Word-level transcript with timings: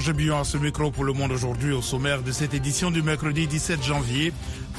Georges 0.00 0.16
Bion 0.16 0.40
à 0.40 0.44
ce 0.44 0.56
micro 0.56 0.90
pour 0.90 1.04
le 1.04 1.12
monde 1.12 1.30
aujourd'hui 1.30 1.72
au 1.72 1.82
sommaire 1.82 2.22
de 2.22 2.32
cette 2.32 2.54
édition 2.54 2.90
du 2.90 3.02
mercredi 3.02 3.46
17 3.46 3.82
janvier 3.82 4.32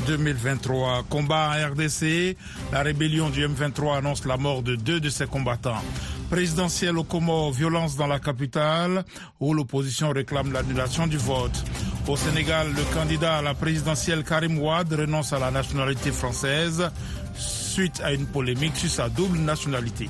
2023. 0.08 1.04
Combat 1.10 1.52
en 1.52 1.72
RDC, 1.74 2.36
la 2.72 2.82
rébellion 2.82 3.30
du 3.30 3.46
M23 3.48 3.98
annonce 4.00 4.26
la 4.26 4.38
mort 4.38 4.64
de 4.64 4.76
deux 4.76 5.00
de 5.00 5.10
ses 5.10 5.28
combattants. 5.28 5.84
Présidentielle 6.32 6.98
au 6.98 7.04
Comores, 7.04 7.52
violence 7.52 7.96
dans 7.98 8.08
la 8.08 8.18
capitale 8.20 9.06
où 9.40 9.54
l'opposition 9.54 10.10
réclame 10.10 10.52
l'annulation 10.54 11.06
du 11.06 11.18
vote. 11.18 11.66
Au 12.08 12.18
Sénégal, 12.18 12.70
le 12.76 12.84
candidat 12.96 13.38
à 13.38 13.42
la 13.44 13.54
présidentielle 13.54 14.24
Karim 14.24 14.58
Ouad 14.58 14.92
renonce 14.92 15.34
à 15.34 15.40
la 15.40 15.52
nationalité 15.52 16.12
française 16.12 16.90
suite 17.38 18.02
à 18.04 18.12
une 18.12 18.26
polémique 18.26 18.76
sur 18.76 18.90
sa 18.90 19.08
double 19.08 19.38
nationalité 19.38 20.10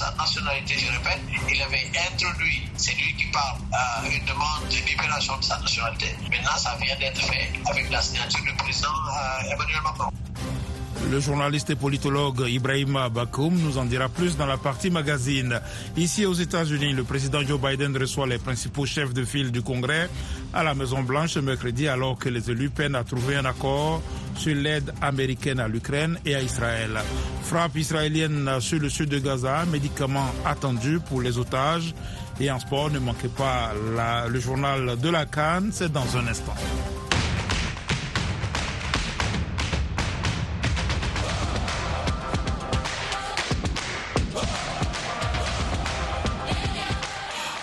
sa 0.00 0.14
nationalité, 0.16 0.74
je 0.78 0.92
répète, 0.92 1.20
il 1.52 1.62
avait 1.62 1.90
introduit, 2.12 2.62
c'est 2.76 2.94
lui 2.94 3.14
qui 3.16 3.26
parle, 3.26 3.58
euh, 3.72 4.10
une 4.10 4.24
demande 4.24 4.68
de 4.70 4.88
libération 4.88 5.36
de 5.36 5.44
sa 5.44 5.58
nationalité. 5.58 6.16
Maintenant, 6.30 6.56
ça 6.56 6.76
vient 6.80 6.96
d'être 6.96 7.20
fait 7.20 7.52
avec 7.66 7.90
la 7.90 8.00
signature 8.00 8.42
du 8.44 8.54
président 8.54 8.88
euh, 8.88 9.52
Emmanuel 9.52 9.82
Macron. 9.82 10.10
Le 11.08 11.18
journaliste 11.18 11.70
et 11.70 11.76
politologue 11.76 12.44
Ibrahim 12.48 12.98
Bakoum 13.12 13.54
nous 13.58 13.78
en 13.78 13.84
dira 13.84 14.08
plus 14.08 14.36
dans 14.36 14.46
la 14.46 14.58
partie 14.58 14.90
magazine. 14.90 15.60
Ici 15.96 16.26
aux 16.26 16.34
États-Unis, 16.34 16.92
le 16.92 17.04
président 17.04 17.40
Joe 17.40 17.60
Biden 17.60 17.96
reçoit 17.96 18.26
les 18.26 18.38
principaux 18.38 18.86
chefs 18.86 19.14
de 19.14 19.24
file 19.24 19.50
du 19.50 19.62
Congrès 19.62 20.08
à 20.52 20.62
la 20.62 20.74
Maison-Blanche 20.74 21.36
mercredi 21.38 21.88
alors 21.88 22.18
que 22.18 22.28
les 22.28 22.50
élus 22.50 22.70
peinent 22.70 22.94
à 22.94 23.04
trouver 23.04 23.36
un 23.36 23.44
accord 23.44 24.02
sur 24.36 24.54
l'aide 24.54 24.92
américaine 25.00 25.58
à 25.58 25.68
l'Ukraine 25.68 26.18
et 26.24 26.34
à 26.34 26.42
Israël. 26.42 26.98
Frappe 27.42 27.76
israélienne 27.76 28.60
sur 28.60 28.78
le 28.78 28.88
sud 28.88 29.08
de 29.08 29.18
Gaza, 29.18 29.64
médicaments 29.66 30.30
attendus 30.44 31.00
pour 31.00 31.22
les 31.22 31.38
otages. 31.38 31.94
Et 32.40 32.50
en 32.50 32.58
sport, 32.58 32.90
ne 32.90 32.98
manquez 32.98 33.28
pas 33.28 33.72
le 34.28 34.40
journal 34.40 34.98
de 34.98 35.08
la 35.08 35.26
Cannes, 35.26 35.70
c'est 35.72 35.92
dans 35.92 36.16
un 36.16 36.26
instant. 36.26 36.54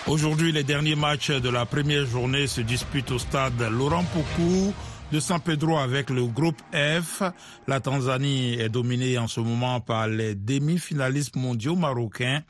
Aujourd'hui, 0.08 0.52
les 0.52 0.64
derniers 0.64 0.94
matchs 0.96 1.30
de 1.30 1.50
la 1.50 1.66
première 1.66 2.06
journée 2.06 2.46
se 2.46 2.62
disputent 2.62 3.10
au 3.10 3.18
stade 3.18 3.60
Laurent 3.70 4.04
Poucou 4.04 4.72
de 5.12 5.20
San 5.20 5.38
Pedro 5.38 5.76
avec 5.76 6.08
le 6.08 6.24
groupe 6.24 6.56
F. 6.72 7.22
La 7.66 7.80
Tanzanie 7.80 8.54
est 8.54 8.70
dominée 8.70 9.18
en 9.18 9.28
ce 9.28 9.40
moment 9.40 9.80
par 9.80 10.08
les 10.08 10.34
demi-finalistes 10.34 11.36
mondiaux 11.36 11.76
marocains. 11.76 12.40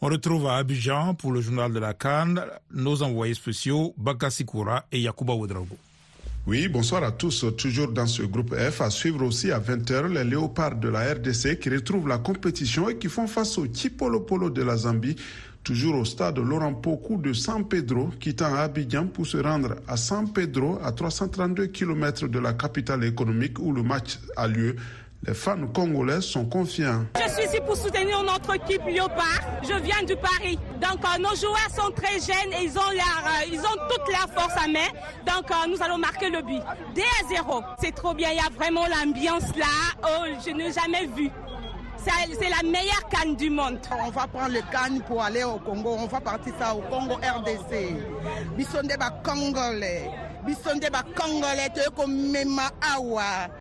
On 0.00 0.06
retrouve 0.06 0.46
à 0.46 0.58
Abidjan 0.58 1.14
pour 1.14 1.32
le 1.32 1.40
journal 1.40 1.72
de 1.72 1.80
la 1.80 1.92
Cannes 1.92 2.40
nos 2.72 3.02
envoyés 3.02 3.34
spéciaux 3.34 3.94
Bakassi 3.96 4.44
Koura 4.44 4.84
et 4.92 5.00
Yakuba 5.00 5.34
Ouedraogo. 5.34 5.76
Oui, 6.46 6.68
bonsoir 6.68 7.04
à 7.04 7.12
tous. 7.12 7.44
Toujours 7.58 7.88
dans 7.88 8.06
ce 8.06 8.22
groupe 8.22 8.54
F, 8.54 8.80
à 8.80 8.88
suivre 8.88 9.22
aussi 9.22 9.52
à 9.52 9.58
20h 9.60 10.12
les 10.12 10.24
léopards 10.24 10.76
de 10.76 10.88
la 10.88 11.12
RDC 11.12 11.58
qui 11.58 11.68
retrouvent 11.68 12.08
la 12.08 12.18
compétition 12.18 12.88
et 12.88 12.96
qui 12.96 13.08
font 13.08 13.26
face 13.26 13.58
au 13.58 13.66
Chipolo 13.72 14.20
Polo 14.20 14.48
de 14.48 14.62
la 14.62 14.76
Zambie 14.76 15.16
toujours 15.68 15.96
au 15.96 16.04
stade 16.06 16.38
Laurent 16.38 16.72
Pocou 16.72 17.18
de 17.18 17.34
San 17.34 17.68
Pedro, 17.68 18.08
quittant 18.18 18.54
Abidjan 18.54 19.06
pour 19.06 19.26
se 19.26 19.36
rendre 19.36 19.76
à 19.86 19.98
San 19.98 20.32
Pedro, 20.32 20.78
à 20.82 20.92
332 20.92 21.66
km 21.66 22.26
de 22.26 22.38
la 22.38 22.54
capitale 22.54 23.04
économique 23.04 23.58
où 23.58 23.72
le 23.72 23.82
match 23.82 24.18
a 24.34 24.48
lieu. 24.48 24.76
Les 25.26 25.34
fans 25.34 25.66
congolais 25.74 26.20
sont 26.20 26.44
confiants. 26.44 27.04
Je 27.16 27.32
suis 27.32 27.44
ici 27.44 27.60
pour 27.66 27.76
soutenir 27.76 28.22
notre 28.22 28.54
équipe 28.54 28.84
Léopard. 28.86 29.40
Je 29.62 29.74
viens 29.82 30.02
du 30.04 30.14
Paris. 30.14 30.58
Donc 30.80 31.04
euh, 31.04 31.18
nos 31.18 31.34
joueurs 31.34 31.70
sont 31.74 31.90
très 31.90 32.20
jeunes 32.20 32.52
et 32.52 32.64
ils 32.64 32.78
ont, 32.78 32.82
euh, 32.82 33.50
ils 33.52 33.58
ont 33.58 33.88
toute 33.90 34.12
la 34.12 34.32
force 34.32 34.54
à 34.56 34.68
main. 34.68 34.86
Donc 35.26 35.50
euh, 35.50 35.54
nous 35.68 35.82
allons 35.82 35.98
marquer 35.98 36.30
le 36.30 36.40
but. 36.42 36.62
2 36.94 37.02
à 37.02 37.28
0. 37.36 37.62
C'est 37.80 37.94
trop 37.94 38.14
bien. 38.14 38.30
Il 38.30 38.36
y 38.36 38.38
a 38.38 38.50
vraiment 38.56 38.86
l'ambiance 38.86 39.54
là. 39.56 39.66
Oh, 40.04 40.24
je 40.46 40.52
n'ai 40.52 40.72
jamais 40.72 41.06
vu. 41.06 41.30
C'est 42.00 42.48
la 42.48 42.62
meilleure 42.62 43.08
canne 43.10 43.34
du 43.34 43.50
monde. 43.50 43.78
On 44.06 44.10
va 44.10 44.26
prendre 44.28 44.52
le 44.54 44.60
canne 44.70 45.02
pour 45.02 45.22
aller 45.22 45.42
au 45.42 45.58
Congo. 45.58 45.96
On 45.98 46.06
va 46.06 46.20
partir 46.20 46.54
ça 46.58 46.74
au 46.74 46.80
Congo 46.82 47.14
RDC. 47.16 47.96
Congolais. 49.24 50.10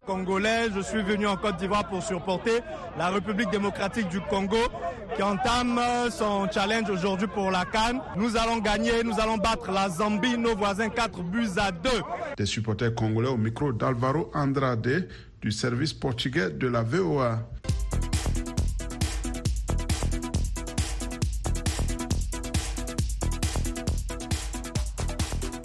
Congolais, 0.05 0.69
je 0.73 0.79
suis 0.81 1.01
venu 1.01 1.27
en 1.27 1.35
Côte 1.35 1.57
d'Ivoire 1.57 1.87
pour 1.87 2.01
supporter 2.01 2.61
la 2.97 3.09
République 3.09 3.49
démocratique 3.49 4.07
du 4.09 4.21
Congo 4.21 4.57
qui 5.15 5.21
entame 5.23 5.81
son 6.09 6.47
challenge 6.51 6.89
aujourd'hui 6.89 7.27
pour 7.27 7.51
la 7.51 7.65
Cannes. 7.65 7.99
Nous 8.15 8.37
allons 8.37 8.59
gagner, 8.59 9.03
nous 9.03 9.19
allons 9.19 9.37
battre 9.37 9.71
la 9.71 9.89
Zambie, 9.89 10.37
nos 10.37 10.55
voisins 10.55 10.89
4 10.89 11.21
buts 11.23 11.49
à 11.57 11.71
2. 11.71 11.89
Des 12.37 12.45
supporters 12.45 12.93
congolais 12.95 13.29
au 13.29 13.37
micro 13.37 13.73
d'Alvaro 13.73 14.31
Andrade 14.33 15.07
du 15.41 15.51
service 15.51 15.93
portugais 15.93 16.49
de 16.49 16.67
la 16.67 16.83
VOA. 16.83 17.39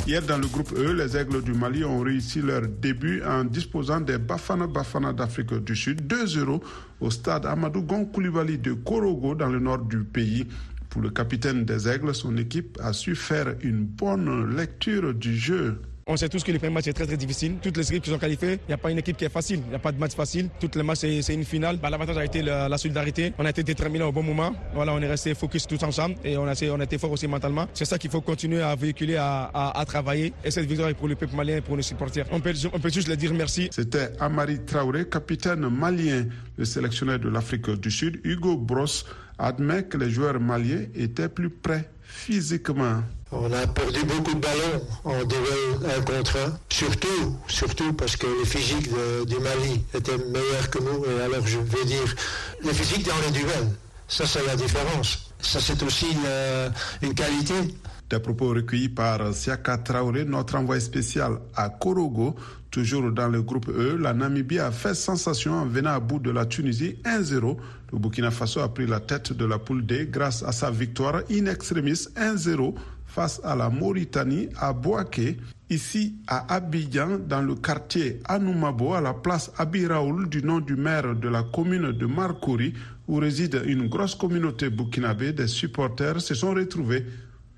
Hier, 0.05 0.21
dans 0.21 0.39
le 0.39 0.49
groupe 0.49 0.73
E, 0.77 0.93
les 0.95 1.17
Aigles 1.17 1.43
du 1.43 1.53
Mali 1.53 1.85
ont 1.85 2.01
réussi 2.01 2.43
leur 2.43 2.63
début 2.63 3.23
en 3.23 3.45
disposant 3.45 4.01
des 4.01 4.19
Bafana 4.19 4.67
Bafana 4.67 5.13
d'Afrique 5.13 5.55
du 5.55 5.77
Sud 5.77 6.13
2-0 6.13 6.61
au 7.01 7.11
stade 7.11 7.47
Amadou 7.47 7.83
Gon 7.83 8.07
Koulibaly 8.07 8.59
de 8.59 8.73
Korogo 8.73 9.37
dans 9.37 9.49
le 9.49 9.61
nord 9.61 9.79
du 9.79 9.99
pays. 10.01 10.45
Pour 10.91 11.03
le 11.03 11.11
capitaine 11.11 11.65
des 11.65 11.89
Aigles, 11.89 12.17
son 12.17 12.37
équipe 12.37 12.79
a 12.83 12.93
su 12.93 13.15
faire 13.15 13.55
une 13.63 13.85
bonne 13.85 14.57
lecture 14.57 15.15
du 15.15 15.37
jeu. 15.37 15.81
On 16.07 16.17
sait 16.17 16.29
tous 16.29 16.43
que 16.43 16.51
le 16.51 16.59
premier 16.59 16.75
match 16.75 16.89
est 16.89 16.93
très 16.93 17.07
très 17.07 17.17
difficile. 17.17 17.57
Toutes 17.63 17.77
les 17.77 17.89
équipes 17.89 18.03
qui 18.03 18.11
sont 18.11 18.19
qualifiées, 18.19 18.55
il 18.55 18.69
n'y 18.69 18.75
a 18.75 18.79
pas 18.79 18.91
une 18.91 18.99
équipe 18.99 19.17
qui 19.17 19.25
est 19.25 19.29
facile. 19.29 19.61
Il 19.65 19.69
n'y 19.69 19.75
a 19.75 19.79
pas 19.79 19.93
de 19.93 19.99
match 19.99 20.15
facile. 20.15 20.49
Toutes 20.59 20.75
les 20.75 20.83
matchs, 20.83 20.99
c'est 21.21 21.35
une 21.35 21.45
finale. 21.45 21.77
Bah, 21.77 21.91
l'avantage 21.91 22.19
a 22.19 22.25
été 22.25 22.43
la, 22.43 22.77
solidarité. 22.77 23.33
On 23.39 23.45
a 23.45 23.51
été 23.51 23.63
déterminés 23.63 24.05
au 24.05 24.11
bon 24.11 24.23
moment. 24.23 24.53
On 24.75 25.01
est 25.01 25.07
resté 25.09 25.35
focus 25.35 25.67
tous 25.67 25.83
ensemble 25.85 26.17
et 26.25 26.37
on 26.37 26.47
a, 26.47 26.55
été 26.83 26.99
fort 26.99 27.13
aussi 27.13 27.29
mentalement. 27.29 27.67
C'est 27.73 27.85
ça 27.85 27.99
qu'il 27.99 28.11
faut 28.11 28.21
continuer 28.21 28.63
à 28.63 28.75
véhiculer, 28.75 29.17
à, 29.17 29.85
travailler. 29.87 30.33
Et 30.45 30.51
cette 30.51 30.67
victoire 30.67 30.89
est 30.89 30.95
pour 30.95 31.09
le 31.09 31.15
peuple 31.15 31.37
malien 31.37 31.59
et 31.59 31.61
pour 31.61 31.77
nos 31.77 31.83
supporters. 31.83 32.27
On 32.33 32.41
peut, 32.41 32.53
juste 32.53 33.09
leur 33.09 33.17
dire 33.17 33.33
merci. 33.33 33.69
C'était 33.71 34.11
Amari 34.19 34.65
Traoré, 34.65 35.09
capitaine 35.09 35.69
malien, 35.69 36.27
le 36.57 36.65
sélectionneur 36.65 37.21
de 37.21 37.29
l'Afrique 37.29 37.71
du 37.71 37.91
Sud. 37.91 38.21
Hugo 38.25 38.57
Bros 38.57 38.87
admet 39.39 39.85
que 39.85 39.97
les 39.99 40.11
joueurs 40.11 40.41
maliens 40.41 40.85
étaient 40.95 41.29
plus 41.29 41.51
prêts 41.51 41.89
physiquement. 42.03 43.03
On 43.35 43.51
a 43.51 43.67
perdu 43.67 44.01
beaucoup 44.05 44.35
de 44.35 44.41
ballons 44.41 44.83
en 45.05 45.25
duel 45.25 45.97
un 45.97 46.03
contre 46.03 46.37
un. 46.37 46.59
Surtout, 46.69 47.37
surtout 47.49 47.93
parce 47.95 48.17
que 48.17 48.27
les 48.27 48.45
physiques 48.45 48.91
du 49.27 49.39
Mali 49.39 49.83
étaient 49.95 50.19
meilleurs 50.19 50.69
que 50.71 50.79
nous. 50.81 51.05
Et 51.07 51.23
alors, 51.23 51.47
je 51.47 51.59
vais 51.59 51.85
dire, 51.87 52.15
les 52.63 52.75
physiques 52.75 53.07
dans 53.07 53.19
les 53.25 53.33
duels, 53.33 53.71
ça, 54.07 54.27
c'est 54.27 54.45
la 54.47 54.55
différence. 54.55 55.33
Ça, 55.41 55.61
c'est 55.61 55.83
aussi 55.83 56.07
une, 56.13 57.09
une 57.09 57.15
qualité. 57.15 57.55
Des 58.11 58.19
propos 58.21 58.51
recueillis 58.51 58.91
par 58.91 59.33
Siaka 59.33 59.79
Traoré, 59.79 60.27
notre 60.27 60.57
envoyé 60.57 60.83
spécial 60.83 61.39
à 61.57 61.71
Korogo, 61.71 62.35
toujours 62.71 63.11
dans 63.11 63.29
le 63.29 63.41
groupe 63.41 63.71
E. 63.71 63.97
La 63.99 64.13
Namibie 64.13 64.59
a 64.59 64.71
fait 64.71 64.95
sensation 64.95 65.55
en 65.55 65.65
venant 65.65 65.95
à 65.95 66.01
bout 66.01 66.19
de 66.19 66.31
la 66.31 66.45
Tunisie 66.45 66.99
1-0. 67.07 67.57
Le 67.91 67.99
Burkina 67.99 68.31
Faso 68.31 68.61
a 68.61 68.69
pris 68.73 68.87
la 68.87 69.01
tête 69.01 69.33
de 69.33 69.45
la 69.47 69.59
poule 69.59 69.87
D 69.87 70.09
grâce 70.11 70.43
à 70.43 70.53
sa 70.53 70.71
victoire 70.71 71.23
in 71.31 71.47
extremis 71.47 72.07
1-0 72.17 72.75
face 73.15 73.41
à 73.45 73.55
la 73.55 73.69
Mauritanie 73.69 74.49
à 74.59 74.73
Boaké, 74.73 75.37
ici 75.69 76.15
à 76.27 76.55
Abidjan, 76.55 77.19
dans 77.29 77.43
le 77.43 77.55
quartier 77.55 78.21
Anoumabo, 78.25 78.95
à 78.95 79.01
la 79.01 79.13
place 79.13 79.53
Abiraoul, 79.59 80.29
du 80.29 80.43
nom 80.43 80.61
du 80.61 80.77
maire 80.77 81.15
de 81.15 81.29
la 81.29 81.43
commune 81.43 81.93
de 81.93 82.07
Marcouri, 82.07 82.73
où 83.07 83.17
réside 83.17 83.63
une 83.67 83.89
grosse 83.89 84.15
communauté 84.15 84.71
burkinabé. 84.71 85.33
Des 85.33 85.47
supporters 85.47 86.21
se 86.23 86.35
sont 86.35 86.55
retrouvés 86.55 87.05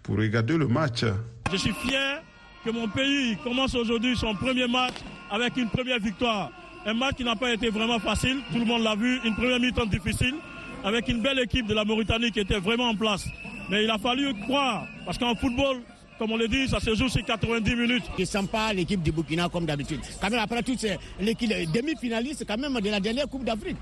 pour 0.02 0.16
regarder 0.16 0.56
le 0.58 0.66
match. 0.66 1.04
Je 1.52 1.56
suis 1.56 1.72
fier 1.72 2.22
que 2.64 2.70
mon 2.70 2.88
pays 2.88 3.36
commence 3.44 3.74
aujourd'hui 3.74 4.16
son 4.16 4.34
premier 4.34 4.66
match 4.66 4.94
avec 5.30 5.56
une 5.56 5.68
première 5.68 6.00
victoire. 6.00 6.50
Un 6.86 6.94
match 6.94 7.16
qui 7.16 7.24
n'a 7.24 7.36
pas 7.36 7.52
été 7.52 7.70
vraiment 7.70 8.00
facile, 8.00 8.38
tout 8.52 8.58
le 8.58 8.64
monde 8.64 8.82
l'a 8.82 8.96
vu, 8.96 9.20
une 9.24 9.34
première 9.34 9.60
mi-temps 9.60 9.86
difficile, 9.86 10.34
avec 10.82 11.08
une 11.08 11.22
belle 11.22 11.38
équipe 11.38 11.66
de 11.66 11.74
la 11.74 11.84
Mauritanie 11.84 12.30
qui 12.32 12.40
était 12.40 12.58
vraiment 12.58 12.88
en 12.88 12.94
place. 12.96 13.26
Mais 13.70 13.84
il 13.84 13.90
a 13.90 13.98
fallu 13.98 14.34
croire, 14.42 14.86
parce 15.04 15.18
qu'en 15.18 15.34
football, 15.34 15.80
comme 16.18 16.32
on 16.32 16.36
le 16.36 16.48
dit, 16.48 16.68
ça 16.68 16.80
se 16.80 16.94
joue 16.94 17.08
sur 17.08 17.24
90 17.24 17.74
minutes. 17.74 18.04
Je 18.16 18.20
ne 18.22 18.26
sens 18.26 18.46
pas 18.46 18.72
l'équipe 18.72 19.02
du 19.02 19.10
Burkina 19.10 19.48
comme 19.48 19.66
d'habitude. 19.66 20.00
Quand 20.20 20.30
même, 20.30 20.40
après 20.40 20.62
tout, 20.62 20.74
c'est 20.78 20.98
l'équipe 21.20 21.50
demi-finaliste 21.72 22.44
quand 22.46 22.56
même 22.58 22.80
de 22.80 22.90
la 22.90 23.00
dernière 23.00 23.28
Coupe 23.28 23.44
d'Afrique. 23.44 23.76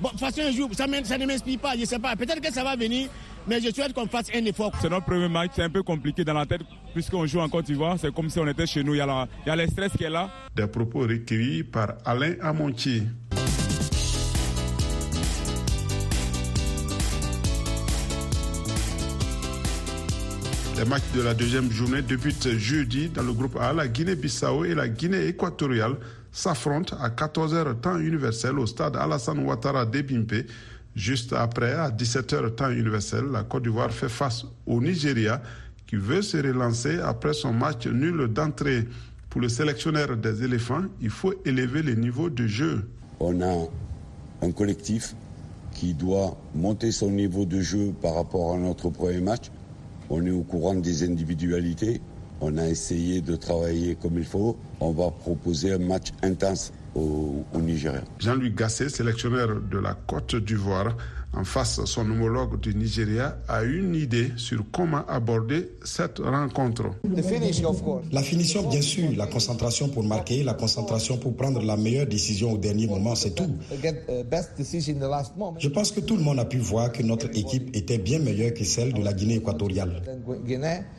Bon, 0.00 0.08
de 0.08 0.12
toute 0.12 0.20
façon, 0.20 0.40
un 0.42 0.50
jour, 0.50 0.68
ça, 0.72 0.86
ça 1.04 1.18
ne 1.18 1.26
m'inspire 1.26 1.58
pas, 1.58 1.74
je 1.74 1.80
ne 1.80 1.84
sais 1.84 1.98
pas. 1.98 2.16
Peut-être 2.16 2.40
que 2.40 2.52
ça 2.52 2.64
va 2.64 2.74
venir, 2.74 3.08
mais 3.46 3.60
je 3.60 3.70
souhaite 3.70 3.92
qu'on 3.92 4.06
fasse 4.06 4.30
un 4.34 4.44
effort. 4.46 4.72
C'est 4.80 4.88
notre 4.88 5.04
premier 5.06 5.28
match, 5.28 5.52
c'est 5.54 5.62
un 5.62 5.70
peu 5.70 5.82
compliqué 5.82 6.24
dans 6.24 6.34
la 6.34 6.46
tête, 6.46 6.62
puisqu'on 6.94 7.26
joue 7.26 7.40
en 7.40 7.48
Côte 7.48 7.66
d'Ivoire. 7.66 7.96
C'est 7.98 8.12
comme 8.12 8.30
si 8.30 8.38
on 8.38 8.46
était 8.46 8.66
chez 8.66 8.82
nous, 8.82 8.94
il 8.94 8.98
y 8.98 9.00
a, 9.00 9.28
il 9.44 9.48
y 9.48 9.52
a 9.52 9.56
le 9.56 9.66
stress 9.66 9.92
qui 9.92 10.04
est 10.04 10.10
là. 10.10 10.30
Des 10.54 10.66
propos 10.66 11.00
recueillis 11.00 11.64
par 11.64 11.94
Alain 12.04 12.34
Amontier. 12.40 13.02
Les 20.80 20.86
matchs 20.86 21.12
de 21.14 21.20
la 21.20 21.34
deuxième 21.34 21.70
journée 21.70 22.00
débutent 22.00 22.56
jeudi 22.56 23.10
dans 23.10 23.22
le 23.22 23.34
groupe 23.34 23.54
A. 23.60 23.74
La 23.74 23.86
Guinée-Bissau 23.86 24.64
et 24.64 24.74
la 24.74 24.88
Guinée 24.88 25.26
équatoriale 25.26 25.96
s'affrontent 26.32 26.96
à 26.96 27.10
14h 27.10 27.78
temps 27.82 27.98
universel 27.98 28.58
au 28.58 28.64
stade 28.64 28.96
Alassane 28.96 29.40
Ouattara 29.40 29.84
d'Ebimpe. 29.84 30.46
Juste 30.96 31.34
après, 31.34 31.74
à 31.74 31.90
17h 31.90 32.54
temps 32.54 32.70
universel, 32.70 33.26
la 33.30 33.42
Côte 33.42 33.64
d'Ivoire 33.64 33.90
fait 33.92 34.08
face 34.08 34.46
au 34.66 34.80
Nigeria 34.80 35.42
qui 35.86 35.96
veut 35.96 36.22
se 36.22 36.38
relancer 36.38 36.98
après 36.98 37.34
son 37.34 37.52
match 37.52 37.86
nul 37.86 38.28
d'entrée. 38.28 38.88
Pour 39.28 39.42
le 39.42 39.50
sélectionneur 39.50 40.16
des 40.16 40.44
éléphants, 40.44 40.84
il 41.02 41.10
faut 41.10 41.34
élever 41.44 41.82
les 41.82 41.94
niveaux 41.94 42.30
de 42.30 42.46
jeu. 42.46 42.88
On 43.18 43.38
a 43.42 43.68
un 44.40 44.50
collectif 44.50 45.14
qui 45.74 45.92
doit 45.92 46.38
monter 46.54 46.90
son 46.90 47.10
niveau 47.10 47.44
de 47.44 47.60
jeu 47.60 47.92
par 48.00 48.14
rapport 48.14 48.54
à 48.54 48.56
notre 48.56 48.88
premier 48.88 49.20
match. 49.20 49.50
On 50.10 50.26
est 50.26 50.30
au 50.30 50.42
courant 50.42 50.74
des 50.74 51.04
individualités. 51.04 52.00
On 52.40 52.58
a 52.58 52.66
essayé 52.66 53.20
de 53.20 53.36
travailler 53.36 53.94
comme 53.94 54.18
il 54.18 54.24
faut. 54.24 54.56
On 54.80 54.90
va 54.90 55.10
proposer 55.10 55.72
un 55.72 55.78
match 55.78 56.08
intense 56.22 56.72
au, 56.96 57.44
Nigeria. 57.54 58.02
Jean-Luc 58.18 58.56
Gasset, 58.56 58.88
sélectionneur 58.88 59.60
de 59.70 59.78
la 59.78 59.94
Côte 59.94 60.34
d'Ivoire, 60.34 60.96
en 61.32 61.44
face, 61.44 61.84
son 61.84 62.02
homologue 62.10 62.60
du 62.60 62.74
Nigeria 62.74 63.38
a 63.48 63.62
une 63.62 63.94
idée 63.94 64.32
sur 64.36 64.64
comment 64.72 65.06
aborder 65.06 65.70
cette 65.84 66.18
rencontre. 66.18 66.90
La 68.12 68.22
finition, 68.22 68.68
bien 68.68 68.80
sûr, 68.80 69.10
la 69.16 69.26
concentration 69.26 69.88
pour 69.88 70.02
marquer, 70.02 70.42
la 70.42 70.54
concentration 70.54 71.18
pour 71.18 71.36
prendre 71.36 71.62
la 71.62 71.76
meilleure 71.76 72.06
décision 72.06 72.52
au 72.52 72.58
dernier 72.58 72.86
moment, 72.88 73.14
c'est 73.14 73.34
tout. 73.34 73.50
Je 75.58 75.68
pense 75.68 75.92
que 75.92 76.00
tout 76.00 76.16
le 76.16 76.22
monde 76.22 76.40
a 76.40 76.44
pu 76.44 76.58
voir 76.58 76.90
que 76.92 77.02
notre 77.02 77.26
équipe 77.36 77.74
était 77.76 77.98
bien 77.98 78.18
meilleure 78.18 78.52
que 78.54 78.64
celle 78.64 78.92
de 78.92 79.02
la 79.02 79.12
Guinée 79.12 79.36
équatoriale. 79.36 80.02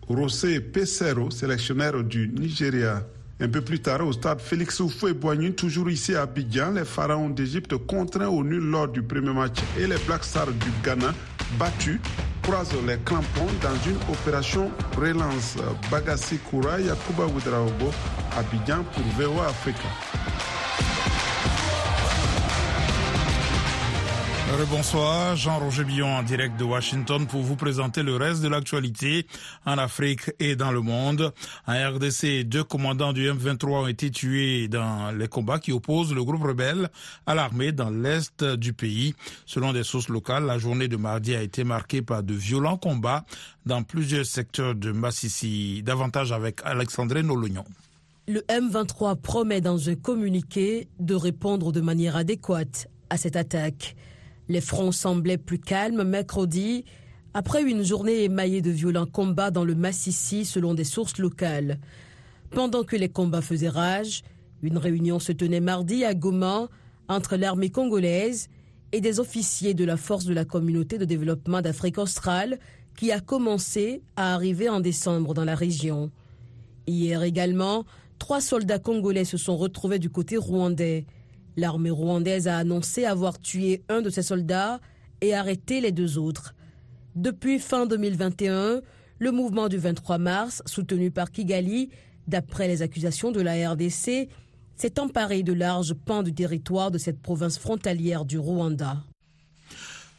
Rosé 0.08 0.62
Pesero, 0.62 1.30
sélectionneur 1.30 2.04
du 2.04 2.30
Nigeria, 2.30 3.06
un 3.42 3.50
peu 3.50 3.62
plus 3.62 3.80
tard, 3.82 4.06
au 4.06 4.14
stade 4.14 4.40
Félix 4.40 4.80
Houphouët-Boigny, 4.80 5.54
toujours 5.54 5.90
ici 5.90 6.14
à 6.16 6.22
Abidjan, 6.24 6.72
les 6.72 6.86
pharaons 6.86 7.30
d'Égypte 7.30 7.76
contraints 7.88 8.28
au 8.28 8.44
nul 8.44 8.64
lors 8.64 8.88
du 8.88 9.02
premier 9.02 9.34
match 9.34 9.58
et 9.80 9.88
les 9.88 9.98
Black 10.06 10.24
Stars 10.24 10.52
du 10.52 10.72
Ghana 10.84 11.14
battus 11.58 12.00
croisent 12.44 12.76
les 12.86 12.98
crampons 13.04 13.48
dans 13.62 13.76
une 13.90 13.98
opération 14.14 14.70
relance. 14.96 15.56
Bagassi 15.90 16.38
Koura, 16.38 16.80
Yakuba 16.80 17.26
Oudraogo, 17.26 17.92
Abidjan 18.38 18.84
pour 18.94 19.04
VOA 19.18 19.48
Africa. 19.48 19.90
Bonsoir, 24.70 25.36
Jean-Roger 25.36 25.86
Billon 25.86 26.08
en 26.08 26.24
direct 26.24 26.60
de 26.60 26.64
Washington 26.64 27.26
pour 27.26 27.42
vous 27.42 27.56
présenter 27.56 28.04
le 28.04 28.16
reste 28.16 28.44
de 28.44 28.48
l'actualité 28.48 29.26
en 29.66 29.78
Afrique 29.78 30.32
et 30.40 30.56
dans 30.56 30.72
le 30.72 30.82
monde. 30.82 31.34
En 31.66 31.74
RDC, 31.74 32.44
deux 32.44 32.64
commandants 32.64 33.12
du 33.12 33.28
M23 33.32 33.70
ont 33.70 33.88
été 33.88 34.12
tués 34.12 34.68
dans 34.68 35.12
les 35.18 35.28
combats 35.28 35.58
qui 35.58 35.72
opposent 35.72 36.14
le 36.14 36.24
groupe 36.24 36.44
rebelle 36.44 36.90
à 37.26 37.34
l'armée 37.34 37.72
dans 37.72 37.90
l'est 37.90 38.44
du 38.44 38.74
pays. 38.74 39.16
Selon 39.46 39.74
des 39.74 39.84
sources 39.84 40.10
locales, 40.10 40.46
la 40.46 40.60
journée 40.60 40.88
de 40.88 40.98
mardi 40.98 41.34
a 41.34 41.42
été 41.42 41.64
marquée 41.64 42.02
par 42.02 42.22
de 42.22 42.34
violents 42.34 42.78
combats 42.78 43.26
dans 43.66 43.82
plusieurs 43.82 44.26
secteurs 44.26 44.76
de 44.76 44.92
Massissi. 44.92 45.82
Davantage 45.82 46.32
avec 46.32 46.60
Alexandre 46.66 47.20
Nolognon. 47.22 47.66
Le 48.28 48.42
M23 48.42 49.20
promet 49.20 49.62
dans 49.62 49.90
un 49.90 49.96
communiqué 49.96 50.88
de 51.00 51.16
répondre 51.16 51.72
de 51.72 51.82
manière 51.82 52.16
adéquate 52.16 52.88
à 53.10 53.18
cette 53.18 53.36
attaque. 53.36 53.96
Les 54.50 54.62
fronts 54.62 54.92
semblaient 54.92 55.38
plus 55.38 55.60
calmes 55.60 56.04
mercredi, 56.04 56.86
après 57.34 57.64
une 57.64 57.84
journée 57.84 58.24
émaillée 58.24 58.62
de 58.62 58.72
violents 58.72 59.06
combats 59.06 59.52
dans 59.52 59.64
le 59.64 59.76
Massissi 59.76 60.46
selon 60.46 60.74
des 60.74 60.84
sources 60.84 61.18
locales. 61.18 61.80
Pendant 62.50 62.84
que 62.84 62.98
les 62.98 63.10
combats 63.10 63.42
faisaient 63.42 63.70
rage, 63.70 64.24
une 64.62 64.78
réunion 64.78 65.20
se 65.20 65.32
tenait 65.32 65.62
mardi 65.62 66.04
à 66.04 66.14
Goma 66.14 66.68
entre 67.08 67.38
l'armée 67.38 67.70
congolaise 67.70 68.50
et 68.92 69.02
des 69.02 69.20
officiers 69.20 69.74
de 69.74 69.86
la 69.86 69.98
force 69.98 70.26
de 70.26 70.34
la 70.34 70.46
communauté 70.46 70.98
de 70.98 71.06
développement 71.06 71.62
d'Afrique 71.62 71.98
australe 71.98 72.60
qui 72.98 73.12
a 73.12 73.22
commencé 73.22 74.02
à 74.16 74.34
arriver 74.34 74.70
en 74.70 74.82
décembre 74.82 75.34
dans 75.34 75.46
la 75.46 75.56
région. 75.56 76.12
Hier 76.88 77.24
également, 77.24 77.86
trois 78.20 78.42
soldats 78.42 78.80
congolais 78.80 79.26
se 79.26 79.38
sont 79.38 79.56
retrouvés 79.56 80.00
du 80.00 80.10
côté 80.10 80.38
rwandais. 80.38 81.06
L'armée 81.58 81.90
rwandaise 81.90 82.48
a 82.48 82.58
annoncé 82.58 83.06
avoir 83.06 83.40
tué 83.40 83.84
un 83.90 84.02
de 84.02 84.10
ses 84.10 84.22
soldats 84.22 84.80
et 85.22 85.34
arrêté 85.34 85.82
les 85.82 85.92
deux 85.92 86.18
autres. 86.18 86.56
Depuis 87.16 87.60
fin 87.60 87.86
2021, 87.86 88.82
le 89.20 89.32
mouvement 89.32 89.68
du 89.68 89.78
23 89.78 90.18
mars, 90.18 90.64
soutenu 90.66 91.12
par 91.12 91.32
Kigali, 91.32 91.90
d'après 92.28 92.68
les 92.68 92.82
accusations 92.82 93.32
de 93.32 93.42
la 93.42 93.72
RDC, 93.72 94.30
s'est 94.76 95.00
emparé 95.00 95.44
de 95.44 95.54
larges 95.54 95.94
pans 95.94 96.24
du 96.24 96.34
territoire 96.34 96.90
de 96.90 96.98
cette 96.98 97.22
province 97.22 97.60
frontalière 97.60 98.26
du 98.26 98.40
Rwanda. 98.40 99.04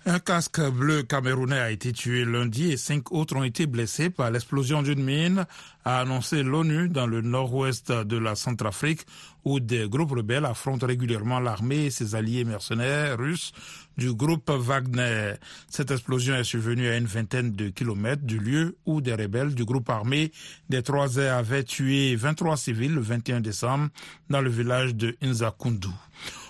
Un 0.04 0.18
casque 0.18 0.60
bleu 0.60 1.04
camerounais 1.04 1.60
a 1.60 1.70
été 1.70 1.92
tué 1.92 2.24
lundi 2.24 2.72
et 2.72 2.76
cinq 2.76 3.12
autres 3.12 3.36
ont 3.36 3.44
été 3.44 3.66
blessés 3.66 4.10
par 4.10 4.32
l'explosion 4.32 4.82
d'une 4.82 5.04
mine, 5.04 5.46
a 5.84 6.00
annoncé 6.00 6.42
l'ONU 6.42 6.88
dans 6.88 7.06
le 7.06 7.20
nord-ouest 7.20 7.92
de 7.92 8.16
la 8.16 8.34
Centrafrique, 8.34 9.06
où 9.44 9.60
des 9.60 9.88
groupes 9.88 10.10
rebelles 10.10 10.44
affrontent 10.44 10.88
régulièrement 10.88 11.38
l'armée 11.38 11.86
et 11.86 11.90
ses 11.90 12.16
alliés 12.16 12.42
mercenaires 12.42 13.16
russes 13.16 13.52
du 13.96 14.12
groupe 14.12 14.50
Wagner. 14.50 15.34
Cette 15.68 15.92
explosion 15.92 16.34
est 16.34 16.42
survenue 16.44 16.88
à 16.88 16.96
une 16.96 17.06
vingtaine 17.06 17.52
de 17.52 17.68
kilomètres 17.68 18.24
du 18.24 18.40
lieu 18.40 18.76
où 18.86 19.00
des 19.00 19.14
rebelles 19.14 19.54
du 19.54 19.64
groupe 19.64 19.88
armé 19.88 20.32
des 20.68 20.82
Trois 20.82 21.14
Airs 21.16 21.36
avaient 21.36 21.62
tué 21.62 22.16
23 22.16 22.56
civils 22.56 22.94
le 22.94 23.00
21 23.00 23.40
décembre 23.40 23.88
dans 24.28 24.40
le 24.40 24.50
village 24.50 24.96
de 24.96 25.16
Inzakundu. 25.22 25.90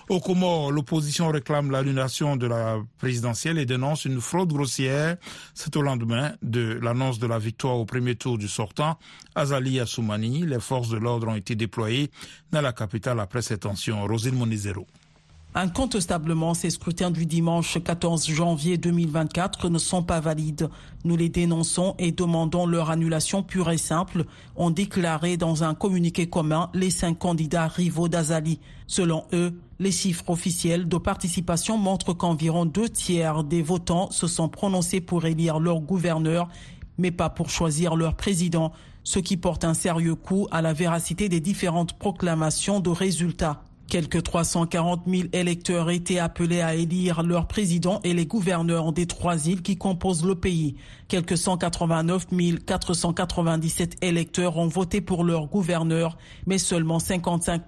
Au 0.09 0.19
Comores, 0.19 0.71
l'opposition 0.71 1.29
réclame 1.29 1.71
l'annulation 1.71 2.35
de 2.35 2.45
la 2.45 2.77
présidentielle 2.97 3.57
et 3.57 3.65
dénonce 3.65 4.03
une 4.03 4.19
fraude 4.19 4.51
grossière. 4.51 5.15
C'est 5.53 5.75
au 5.77 5.81
lendemain 5.81 6.33
de 6.41 6.77
l'annonce 6.81 7.19
de 7.19 7.27
la 7.27 7.39
victoire 7.39 7.77
au 7.77 7.85
premier 7.85 8.15
tour 8.15 8.37
du 8.37 8.49
sortant, 8.49 8.97
Azali 9.35 9.79
Assoumani. 9.79 10.45
Les 10.45 10.59
forces 10.59 10.89
de 10.89 10.97
l'ordre 10.97 11.29
ont 11.29 11.35
été 11.35 11.55
déployées 11.55 12.11
dans 12.51 12.61
la 12.61 12.73
capitale 12.73 13.21
après 13.21 13.41
ces 13.41 13.57
tensions. 13.57 14.05
Rosine 14.05 14.35
Monizero. 14.35 14.85
Incontestablement, 15.55 16.55
ces 16.55 16.71
scrutins 16.71 17.11
du 17.11 17.27
dimanche 17.27 17.77
14 17.81 18.27
janvier 18.27 18.77
2024 18.77 19.69
ne 19.69 19.77
sont 19.77 20.01
pas 20.01 20.19
valides. 20.19 20.67
Nous 21.05 21.15
les 21.15 21.29
dénonçons 21.29 21.93
et 21.99 22.11
demandons 22.11 22.65
leur 22.65 22.89
annulation 22.89 23.43
pure 23.43 23.69
et 23.69 23.77
simple, 23.77 24.25
ont 24.55 24.71
déclaré 24.71 25.37
dans 25.37 25.63
un 25.63 25.75
communiqué 25.75 26.27
commun 26.27 26.71
les 26.73 26.89
cinq 26.89 27.19
candidats 27.19 27.67
rivaux 27.67 28.07
d'Azali. 28.07 28.59
Selon 28.87 29.25
eux, 29.31 29.53
les 29.83 29.91
chiffres 29.91 30.29
officiels 30.29 30.87
de 30.87 30.97
participation 30.97 31.77
montrent 31.77 32.13
qu'environ 32.13 32.65
deux 32.65 32.89
tiers 32.89 33.43
des 33.43 33.61
votants 33.61 34.09
se 34.11 34.27
sont 34.27 34.47
prononcés 34.47 35.01
pour 35.01 35.25
élire 35.25 35.59
leur 35.59 35.81
gouverneur, 35.81 36.47
mais 36.97 37.11
pas 37.11 37.29
pour 37.29 37.49
choisir 37.49 37.95
leur 37.95 38.15
président, 38.15 38.71
ce 39.03 39.19
qui 39.19 39.35
porte 39.35 39.65
un 39.65 39.73
sérieux 39.73 40.15
coup 40.15 40.47
à 40.51 40.61
la 40.61 40.71
véracité 40.71 41.27
des 41.27 41.41
différentes 41.41 41.93
proclamations 41.99 42.79
de 42.79 42.89
résultats. 42.89 43.61
Quelques 43.87 44.23
340 44.23 45.03
000 45.05 45.23
électeurs 45.33 45.91
étaient 45.91 46.17
appelés 46.17 46.61
à 46.61 46.73
élire 46.73 47.21
leur 47.21 47.47
président 47.47 47.99
et 48.03 48.13
les 48.13 48.25
gouverneurs 48.25 48.91
des 48.91 49.05
trois 49.05 49.47
îles 49.47 49.61
qui 49.61 49.77
composent 49.77 50.25
le 50.25 50.35
pays. 50.35 50.75
Quelques 51.07 51.37
189 51.37 52.27
497 52.65 53.97
électeurs 54.03 54.57
ont 54.57 54.67
voté 54.67 54.99
pour 54.99 55.23
leur 55.23 55.47
gouverneur, 55.47 56.17
mais 56.47 56.57
seulement 56.57 56.97
55 56.97 57.63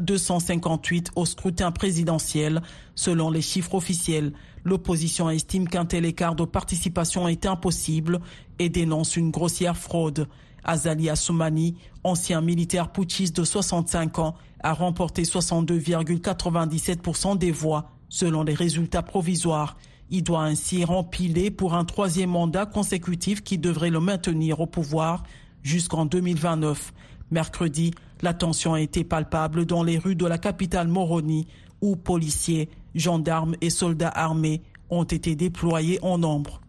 258 0.00 1.12
au 1.16 1.24
scrutin 1.24 1.70
présidentiel, 1.70 2.60
selon 2.94 3.30
les 3.30 3.42
chiffres 3.42 3.74
officiels. 3.74 4.32
L'opposition 4.64 5.30
estime 5.30 5.66
qu'un 5.66 5.86
tel 5.86 6.04
écart 6.04 6.34
de 6.34 6.44
participation 6.44 7.26
est 7.26 7.46
impossible 7.46 8.20
et 8.58 8.68
dénonce 8.68 9.16
une 9.16 9.30
grossière 9.30 9.76
fraude. 9.76 10.26
Azali 10.64 11.10
Assoumani, 11.10 11.76
ancien 12.04 12.40
militaire 12.40 12.92
putschiste 12.92 13.36
de 13.36 13.44
65 13.44 14.18
ans, 14.18 14.34
a 14.62 14.72
remporté 14.72 15.22
62,97% 15.22 17.38
des 17.38 17.50
voix 17.50 17.90
selon 18.08 18.42
les 18.42 18.54
résultats 18.54 19.02
provisoires. 19.02 19.76
Il 20.10 20.22
doit 20.22 20.42
ainsi 20.42 20.84
rempiler 20.84 21.50
pour 21.50 21.74
un 21.74 21.84
troisième 21.84 22.30
mandat 22.30 22.66
consécutif 22.66 23.42
qui 23.42 23.58
devrait 23.58 23.90
le 23.90 24.00
maintenir 24.00 24.60
au 24.60 24.66
pouvoir 24.66 25.22
jusqu'en 25.62 26.04
2029. 26.04 26.92
Mercredi, 27.30 27.92
la 28.22 28.34
tension 28.34 28.74
a 28.74 28.80
été 28.80 29.04
palpable 29.04 29.64
dans 29.64 29.84
les 29.84 29.98
rues 29.98 30.16
de 30.16 30.26
la 30.26 30.38
capitale 30.38 30.88
Moroni 30.88 31.46
où 31.80 31.96
policiers, 31.96 32.68
gendarmes 32.94 33.54
et 33.60 33.70
soldats 33.70 34.12
armés 34.14 34.62
ont 34.90 35.04
été 35.04 35.36
déployés 35.36 35.98
en 36.02 36.18
nombre. 36.18 36.60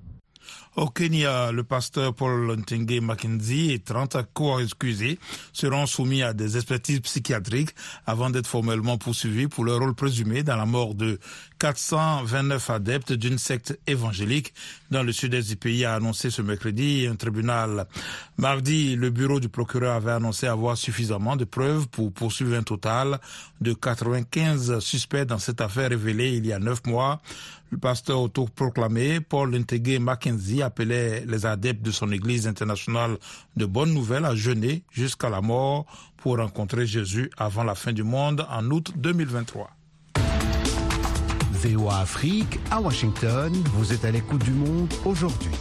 Au 0.78 0.88
Kenya, 0.88 1.52
le 1.52 1.64
pasteur 1.64 2.14
Paul 2.14 2.56
Ntenge 2.56 3.02
Mackenzie 3.02 3.74
et 3.74 3.80
30 3.80 4.16
co-excusés 4.34 5.20
seront 5.52 5.86
soumis 5.86 6.24
à 6.24 6.32
des 6.32 6.56
expertises 6.56 7.02
psychiatriques 7.02 7.76
avant 8.06 8.30
d'être 8.30 8.48
formellement 8.48 8.98
poursuivis 8.98 9.50
pour 9.50 9.66
leur 9.66 9.80
rôle 9.80 9.96
présumé 9.96 10.44
dans 10.44 10.56
la 10.56 10.66
mort 10.66 10.96
de 10.96 11.20
429 11.60 12.70
adeptes 12.70 13.12
d'une 13.12 13.38
secte 13.38 13.78
évangélique 13.86 14.54
dans 14.92 15.04
le 15.04 15.12
sud-est 15.12 15.48
du 15.48 15.56
pays 15.56 15.86
a 15.86 15.96
annoncé 15.96 16.30
ce 16.30 16.42
mercredi 16.42 17.08
un 17.10 17.16
tribunal. 17.16 17.86
Mardi, 18.38 18.96
le 18.96 19.10
bureau 19.10 19.40
du 19.40 19.48
procureur 19.50 19.96
avait 19.96 20.12
annoncé 20.12 20.48
avoir 20.48 20.78
suffisamment 20.78 21.36
de 21.36 21.46
preuves 21.46 21.88
pour 21.88 22.12
poursuivre 22.12 22.56
un 22.56 22.64
total 22.64 23.20
de 23.62 23.74
95 23.74 24.80
suspects 24.80 25.26
dans 25.26 25.40
cette 25.40 25.62
affaire 25.62 25.90
révélée 25.90 26.36
il 26.36 26.46
y 26.46 26.54
a 26.54 26.60
neuf 26.60 26.86
mois. 26.86 27.22
Le 27.72 27.78
pasteur 27.78 28.20
autoproclamé 28.20 29.22
Paul 29.22 29.56
Ntegue 29.56 29.98
Mackenzie 30.02 30.61
appelait 30.62 31.24
les 31.26 31.46
adeptes 31.46 31.82
de 31.82 31.92
son 31.92 32.12
église 32.12 32.48
internationale 32.48 33.18
de 33.56 33.66
bonnes 33.66 33.94
nouvelles 33.94 34.26
à 34.26 34.36
jeûner 34.36 34.84
jusqu'à 34.92 35.30
la 35.30 35.42
mort 35.42 35.86
pour 36.18 36.38
rencontrer 36.38 36.86
Jésus 36.86 37.30
avant 37.38 37.64
la 37.64 37.76
fin 37.76 37.94
du 37.94 38.04
monde 38.04 38.46
en 38.50 38.70
août 38.72 38.92
2023. 38.96 39.70
VOA 41.62 42.00
Afrique, 42.00 42.60
à 42.72 42.82
Washington, 42.82 43.54
vous 43.74 43.94
êtes 43.94 44.04
à 44.04 44.12
l'écoute 44.12 44.44
du 44.44 44.52
monde 44.52 44.92
aujourd'hui. 45.06 45.52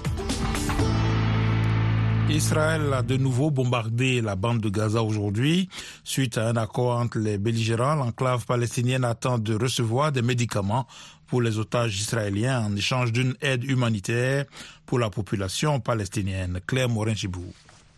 Israël 2.33 2.93
a 2.93 3.03
de 3.03 3.17
nouveau 3.17 3.51
bombardé 3.51 4.21
la 4.21 4.37
bande 4.37 4.61
de 4.61 4.69
Gaza 4.69 5.03
aujourd'hui. 5.03 5.69
Suite 6.05 6.39
à 6.39 6.49
un 6.49 6.57
accord 6.57 6.99
entre 6.99 7.19
les 7.19 7.39
belligérants, 7.39 7.97
l'enclave 7.97 8.47
palestinienne 8.47 9.05
attend 9.05 9.39
de 9.39 9.55
recevoir 9.55 10.13
des 10.13 10.23
médicaments 10.23 10.87
pour 11.27 11.43
les 11.43 11.59
otages 11.59 12.01
israéliens 12.01 12.67
en 12.67 12.77
échange 12.77 13.11
d'une 13.11 13.35
aide 13.41 13.65
humanitaire 13.65 14.45
pour 14.87 15.01
la 15.01 15.11
population 15.11 15.81
palestinienne. 15.81 16.61
Claire 16.67 16.89
Morin-Chibou. 16.89 17.45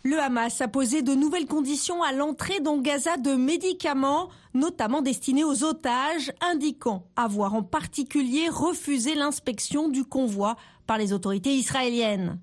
Le 0.03 0.19
Hamas 0.19 0.59
a 0.61 0.67
posé 0.67 1.03
de 1.03 1.13
nouvelles 1.13 1.45
conditions 1.45 2.01
à 2.01 2.11
l'entrée 2.11 2.59
dans 2.59 2.77
Gaza 2.79 3.17
de 3.17 3.35
médicaments, 3.35 4.29
notamment 4.53 5.01
destinés 5.01 5.43
aux 5.43 5.63
otages, 5.63 6.31
indiquant 6.41 7.05
avoir 7.15 7.53
en 7.53 7.63
particulier 7.63 8.49
refusé 8.49 9.15
l'inspection 9.15 9.89
du 9.89 10.03
convoi 10.03 10.57
par 10.87 10.97
les 10.97 11.13
autorités 11.13 11.53
israéliennes. 11.53 12.39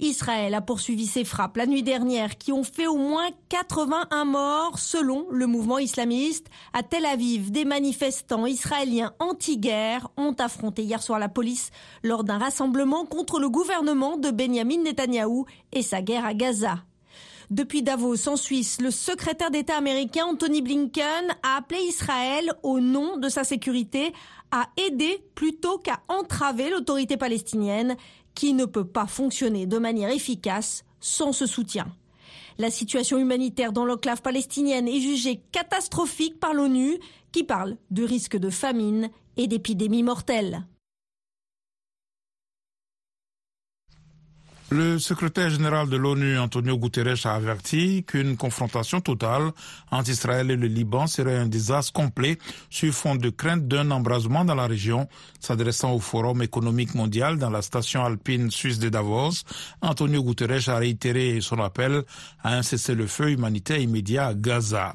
Israël 0.00 0.54
a 0.54 0.60
poursuivi 0.60 1.06
ses 1.06 1.24
frappes 1.24 1.56
la 1.56 1.66
nuit 1.66 1.82
dernière 1.82 2.38
qui 2.38 2.52
ont 2.52 2.64
fait 2.64 2.86
au 2.86 2.96
moins 2.96 3.28
81 3.48 4.24
morts 4.24 4.78
selon 4.78 5.26
le 5.30 5.46
mouvement 5.46 5.78
islamiste. 5.78 6.46
À 6.72 6.82
Tel 6.82 7.04
Aviv, 7.04 7.50
des 7.50 7.64
manifestants 7.64 8.46
israéliens 8.46 9.12
anti-guerre 9.18 10.08
ont 10.16 10.34
affronté 10.38 10.82
hier 10.82 11.02
soir 11.02 11.18
la 11.18 11.28
police 11.28 11.70
lors 12.02 12.24
d'un 12.24 12.38
rassemblement 12.38 13.06
contre 13.06 13.40
le 13.40 13.48
gouvernement 13.48 14.16
de 14.16 14.30
Benjamin 14.30 14.82
Netanyahou 14.82 15.46
et 15.72 15.82
sa 15.82 16.02
guerre 16.02 16.24
à 16.24 16.34
Gaza. 16.34 16.78
Depuis 17.50 17.82
Davos, 17.82 18.28
en 18.28 18.36
Suisse, 18.36 18.78
le 18.78 18.90
secrétaire 18.90 19.50
d'État 19.50 19.76
américain 19.76 20.26
Anthony 20.26 20.60
Blinken 20.60 21.34
a 21.42 21.56
appelé 21.56 21.80
Israël, 21.80 22.52
au 22.62 22.78
nom 22.78 23.16
de 23.16 23.30
sa 23.30 23.42
sécurité, 23.42 24.12
à 24.50 24.68
aider 24.76 25.24
plutôt 25.34 25.78
qu'à 25.78 26.00
entraver 26.08 26.68
l'autorité 26.68 27.16
palestinienne 27.16 27.96
qui 28.38 28.54
ne 28.54 28.66
peut 28.66 28.86
pas 28.86 29.08
fonctionner 29.08 29.66
de 29.66 29.78
manière 29.78 30.10
efficace 30.10 30.84
sans 31.00 31.32
ce 31.32 31.44
soutien. 31.44 31.88
La 32.56 32.70
situation 32.70 33.18
humanitaire 33.18 33.72
dans 33.72 33.84
l'enclave 33.84 34.22
palestinienne 34.22 34.86
est 34.86 35.00
jugée 35.00 35.42
catastrophique 35.50 36.38
par 36.38 36.54
l'ONU, 36.54 37.00
qui 37.32 37.42
parle 37.42 37.76
de 37.90 38.04
risque 38.04 38.36
de 38.36 38.48
famine 38.48 39.10
et 39.36 39.48
d'épidémies 39.48 40.04
mortelles. 40.04 40.64
Le 44.70 44.98
secrétaire 44.98 45.48
général 45.48 45.88
de 45.88 45.96
l'ONU, 45.96 46.38
Antonio 46.38 46.76
Guterres, 46.76 47.24
a 47.24 47.34
averti 47.34 48.04
qu'une 48.06 48.36
confrontation 48.36 49.00
totale 49.00 49.52
entre 49.90 50.10
Israël 50.10 50.50
et 50.50 50.56
le 50.56 50.66
Liban 50.66 51.06
serait 51.06 51.38
un 51.38 51.46
désastre 51.46 51.94
complet 51.94 52.36
sur 52.68 52.92
fond 52.92 53.16
de 53.16 53.30
crainte 53.30 53.66
d'un 53.66 53.90
embrasement 53.90 54.44
dans 54.44 54.54
la 54.54 54.66
région. 54.66 55.08
S'adressant 55.40 55.94
au 55.94 56.00
Forum 56.00 56.42
économique 56.42 56.94
mondial 56.94 57.38
dans 57.38 57.48
la 57.48 57.62
station 57.62 58.04
alpine 58.04 58.50
suisse 58.50 58.78
de 58.78 58.90
Davos, 58.90 59.42
Antonio 59.80 60.22
Guterres 60.22 60.68
a 60.68 60.76
réitéré 60.76 61.40
son 61.40 61.60
appel 61.60 62.02
à 62.42 62.56
un 62.56 62.62
cessez-le-feu 62.62 63.30
humanitaire 63.30 63.78
immédiat 63.78 64.26
à 64.26 64.34
Gaza. 64.34 64.94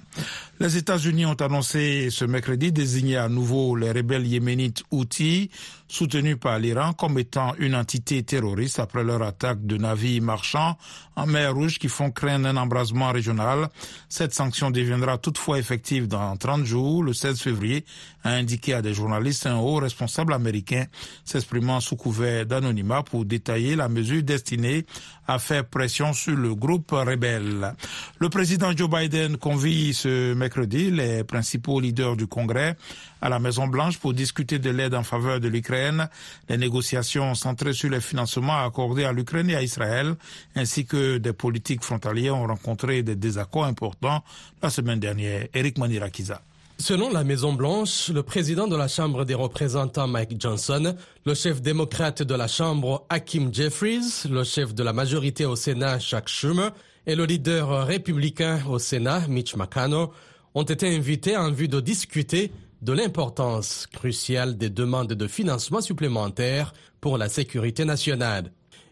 Les 0.63 0.77
États-Unis 0.77 1.25
ont 1.25 1.33
annoncé 1.33 2.07
ce 2.09 2.23
mercredi 2.23 2.71
désigner 2.71 3.17
à 3.17 3.27
nouveau 3.27 3.75
les 3.75 3.91
rebelles 3.91 4.25
yéménites 4.25 4.85
Houthis 4.91 5.49
soutenus 5.89 6.37
par 6.39 6.57
l'Iran 6.57 6.93
comme 6.93 7.19
étant 7.19 7.53
une 7.59 7.75
entité 7.75 8.23
terroriste 8.23 8.79
après 8.79 9.03
leur 9.03 9.21
attaque 9.23 9.65
de 9.65 9.75
navires 9.75 10.23
marchands 10.23 10.77
en 11.17 11.27
mer 11.27 11.53
Rouge 11.53 11.79
qui 11.79 11.89
font 11.89 12.11
craindre 12.11 12.47
un 12.47 12.55
embrasement 12.55 13.11
régional. 13.11 13.67
Cette 14.07 14.33
sanction 14.33 14.71
deviendra 14.71 15.17
toutefois 15.17 15.59
effective 15.59 16.07
dans 16.07 16.35
30 16.37 16.63
jours, 16.63 17.03
le 17.03 17.11
16 17.11 17.41
février, 17.41 17.83
a 18.23 18.31
indiqué 18.31 18.73
à 18.73 18.81
des 18.81 18.93
journalistes 18.93 19.45
un 19.45 19.57
haut 19.57 19.75
responsable 19.75 20.31
américain 20.31 20.85
s'exprimant 21.25 21.81
sous 21.81 21.97
couvert 21.97 22.45
d'anonymat 22.45 23.03
pour 23.03 23.25
détailler 23.25 23.75
la 23.75 23.89
mesure 23.89 24.23
destinée 24.23 24.85
à 25.27 25.39
faire 25.39 25.65
pression 25.65 26.13
sur 26.13 26.37
le 26.37 26.55
groupe 26.55 26.91
rebelle. 26.91 27.75
Le 28.19 28.29
président 28.29 28.75
Joe 28.75 28.89
Biden 28.89 29.37
convie 29.37 29.93
ce 29.93 30.33
mercredi 30.33 30.52
les 30.61 31.23
principaux 31.23 31.79
leaders 31.79 32.15
du 32.15 32.27
Congrès 32.27 32.75
à 33.21 33.29
la 33.29 33.39
Maison 33.39 33.67
Blanche 33.67 33.97
pour 33.97 34.13
discuter 34.13 34.59
de 34.59 34.69
l'aide 34.69 34.95
en 34.95 35.03
faveur 35.03 35.39
de 35.39 35.47
l'Ukraine, 35.47 36.09
les 36.49 36.57
négociations 36.57 37.35
centrées 37.35 37.73
sur 37.73 37.89
les 37.89 38.01
financements 38.01 38.63
accordés 38.65 39.05
à 39.05 39.13
l'Ukraine 39.13 39.49
et 39.49 39.55
à 39.55 39.61
Israël, 39.61 40.15
ainsi 40.55 40.85
que 40.85 41.17
des 41.17 41.33
politiques 41.33 41.83
frontalières 41.83 42.35
ont 42.35 42.47
rencontré 42.47 43.03
des 43.03 43.15
désaccords 43.15 43.65
importants 43.65 44.23
la 44.61 44.69
semaine 44.69 44.99
dernière. 44.99 45.47
Eric 45.53 45.77
Manirakiza. 45.77 46.41
Selon 46.79 47.11
la 47.11 47.23
Maison-Blanche, 47.23 48.09
le 48.09 48.23
président 48.23 48.67
de 48.67 48.75
la 48.75 48.87
Chambre 48.87 49.25
des 49.25 49.35
représentants 49.35 50.07
Mike 50.07 50.41
Johnson, 50.41 50.95
le 51.25 51.33
chef 51.33 51.61
démocrate 51.61 52.23
de 52.23 52.35
la 52.35 52.47
Chambre 52.47 53.05
Hakim 53.09 53.53
Jeffries, 53.53 54.23
le 54.29 54.43
chef 54.43 54.73
de 54.73 54.83
la 54.83 54.91
majorité 54.91 55.45
au 55.45 55.55
Sénat 55.55 55.99
Chuck 55.99 56.27
Schumer 56.27 56.71
et 57.05 57.15
le 57.15 57.25
leader 57.25 57.85
républicain 57.85 58.59
au 58.67 58.79
Sénat 58.79 59.27
Mitch 59.27 59.55
McConnell 59.55 60.07
ont 60.55 60.63
été 60.63 60.87
invités 60.95 61.37
en 61.37 61.51
vue 61.51 61.67
de 61.67 61.79
discuter 61.79 62.51
de 62.81 62.93
l'importance 62.93 63.87
cruciale 63.87 64.57
des 64.57 64.69
demandes 64.69 65.13
de 65.13 65.27
financement 65.27 65.81
supplémentaires 65.81 66.73
pour 66.99 67.17
la 67.17 67.29
sécurité 67.29 67.85
nationale. 67.85 68.51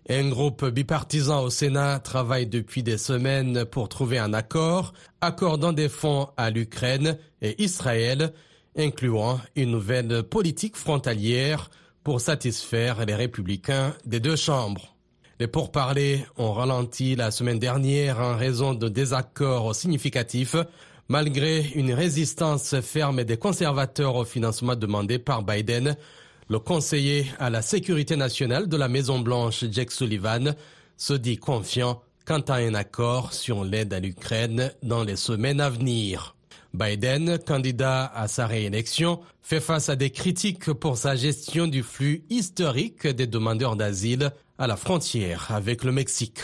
Un 0.10 0.30
groupe 0.30 0.66
bipartisan 0.66 1.44
au 1.44 1.50
Sénat 1.50 2.00
travaille 2.00 2.48
depuis 2.48 2.84
des 2.84 2.98
semaines 2.98 3.66
pour 3.66 3.90
trouver 3.90 4.18
un 4.18 4.34
accord 4.34 4.94
accordant 5.22 5.74
des 5.74 5.90
fonds 5.90 6.30
à 6.38 6.50
l'Ukraine 6.50 7.18
et 7.42 7.62
Israël, 7.62 8.34
incluant 8.78 9.40
une 9.56 9.72
nouvelle 9.72 10.24
politique 10.24 10.76
frontalière 10.76 11.70
pour 12.04 12.20
satisfaire 12.20 13.06
les 13.06 13.14
républicains 13.16 13.94
des 14.06 14.20
deux 14.20 14.36
chambres. 14.36 14.96
Les 15.40 15.48
pourparlers 15.48 16.26
ont 16.38 16.54
ralenti 16.54 17.16
la 17.16 17.32
semaine 17.32 17.60
dernière 17.60 18.20
en 18.20 18.36
raison 18.36 18.74
de 18.74 18.90
désaccords 18.90 19.76
significatifs, 19.76 20.56
malgré 21.12 21.72
une 21.76 21.92
résistance 21.94 22.80
ferme 22.80 23.26
des 23.26 23.36
conservateurs 23.36 24.16
au 24.16 24.24
financement 24.24 24.78
demandé 24.78 25.20
par 25.20 25.44
Biden 25.44 25.98
le 26.48 26.58
conseiller 26.58 27.26
à 27.38 27.50
la 27.50 27.62
sécurité 27.62 28.16
nationale 28.16 28.70
de 28.70 28.78
la 28.78 28.88
Maison-Blanche, 28.88 29.66
Jack 29.72 29.92
Sullivan, 29.92 30.56
se 30.96 31.14
dit 31.14 31.36
confiant 31.36 32.02
quant 32.26 32.40
à 32.48 32.56
un 32.56 32.76
accord 32.76 33.34
sur 33.34 33.66
l'aide 33.66 33.94
à 33.94 34.00
l'Ukraine 34.00 34.72
dans 34.84 35.04
les 35.04 35.18
semaines 35.18 35.60
à 35.60 35.70
venir. 35.70 36.38
Biden, 36.74 37.38
candidat 37.40 38.06
à 38.16 38.30
sa 38.30 38.48
réélection, 38.48 39.20
fait 39.42 39.60
face 39.60 39.90
à 39.90 39.98
des 39.98 40.12
critiques 40.12 40.72
pour 40.72 40.96
sa 40.96 41.18
gestion 41.18 41.68
du 41.68 41.84
flux 41.84 42.24
historique 42.30 43.06
des 43.06 43.28
demandeurs 43.28 43.76
d'asile 43.76 44.32
à 44.58 44.66
la 44.66 44.78
frontière 44.78 45.48
avec 45.50 45.84
le 45.84 45.92
Mexique. 45.92 46.40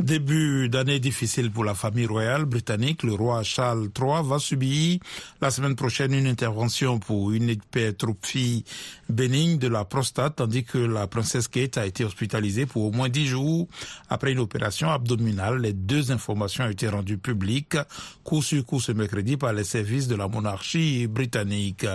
Début 0.00 0.68
d'année 0.68 1.00
difficile 1.00 1.50
pour 1.50 1.64
la 1.64 1.74
famille 1.74 2.06
royale 2.06 2.44
britannique. 2.44 3.02
Le 3.02 3.14
roi 3.14 3.42
Charles 3.42 3.88
III 3.98 4.22
va 4.22 4.38
subir 4.38 5.00
la 5.40 5.50
semaine 5.50 5.74
prochaine 5.74 6.14
une 6.14 6.28
intervention 6.28 7.00
pour 7.00 7.32
une 7.32 7.48
hypertrophie 7.48 8.64
bénigne 9.08 9.58
de 9.58 9.66
la 9.66 9.84
prostate, 9.84 10.36
tandis 10.36 10.62
que 10.62 10.78
la 10.78 11.08
princesse 11.08 11.48
Kate 11.48 11.78
a 11.78 11.86
été 11.86 12.04
hospitalisée 12.04 12.64
pour 12.64 12.84
au 12.84 12.92
moins 12.92 13.08
dix 13.08 13.26
jours 13.26 13.66
après 14.08 14.32
une 14.32 14.38
opération 14.38 14.88
abdominale. 14.88 15.60
Les 15.60 15.72
deux 15.72 16.12
informations 16.12 16.64
ont 16.64 16.70
été 16.70 16.88
rendues 16.88 17.18
publiques 17.18 17.76
coup 18.22 18.40
sur 18.40 18.64
coup 18.64 18.80
ce 18.80 18.92
mercredi 18.92 19.36
par 19.36 19.52
les 19.52 19.64
services 19.64 20.06
de 20.06 20.14
la 20.14 20.28
monarchie 20.28 21.08
britannique. 21.08 21.86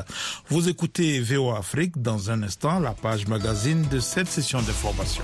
Vous 0.49 0.67
écoutez 0.67 1.21
VO 1.21 1.51
Afrique 1.51 2.01
dans 2.01 2.29
un 2.29 2.43
instant, 2.43 2.79
la 2.79 2.91
page 2.91 3.27
magazine 3.27 3.87
de 3.89 3.99
cette 3.99 4.27
session 4.27 4.61
d'information. 4.61 5.23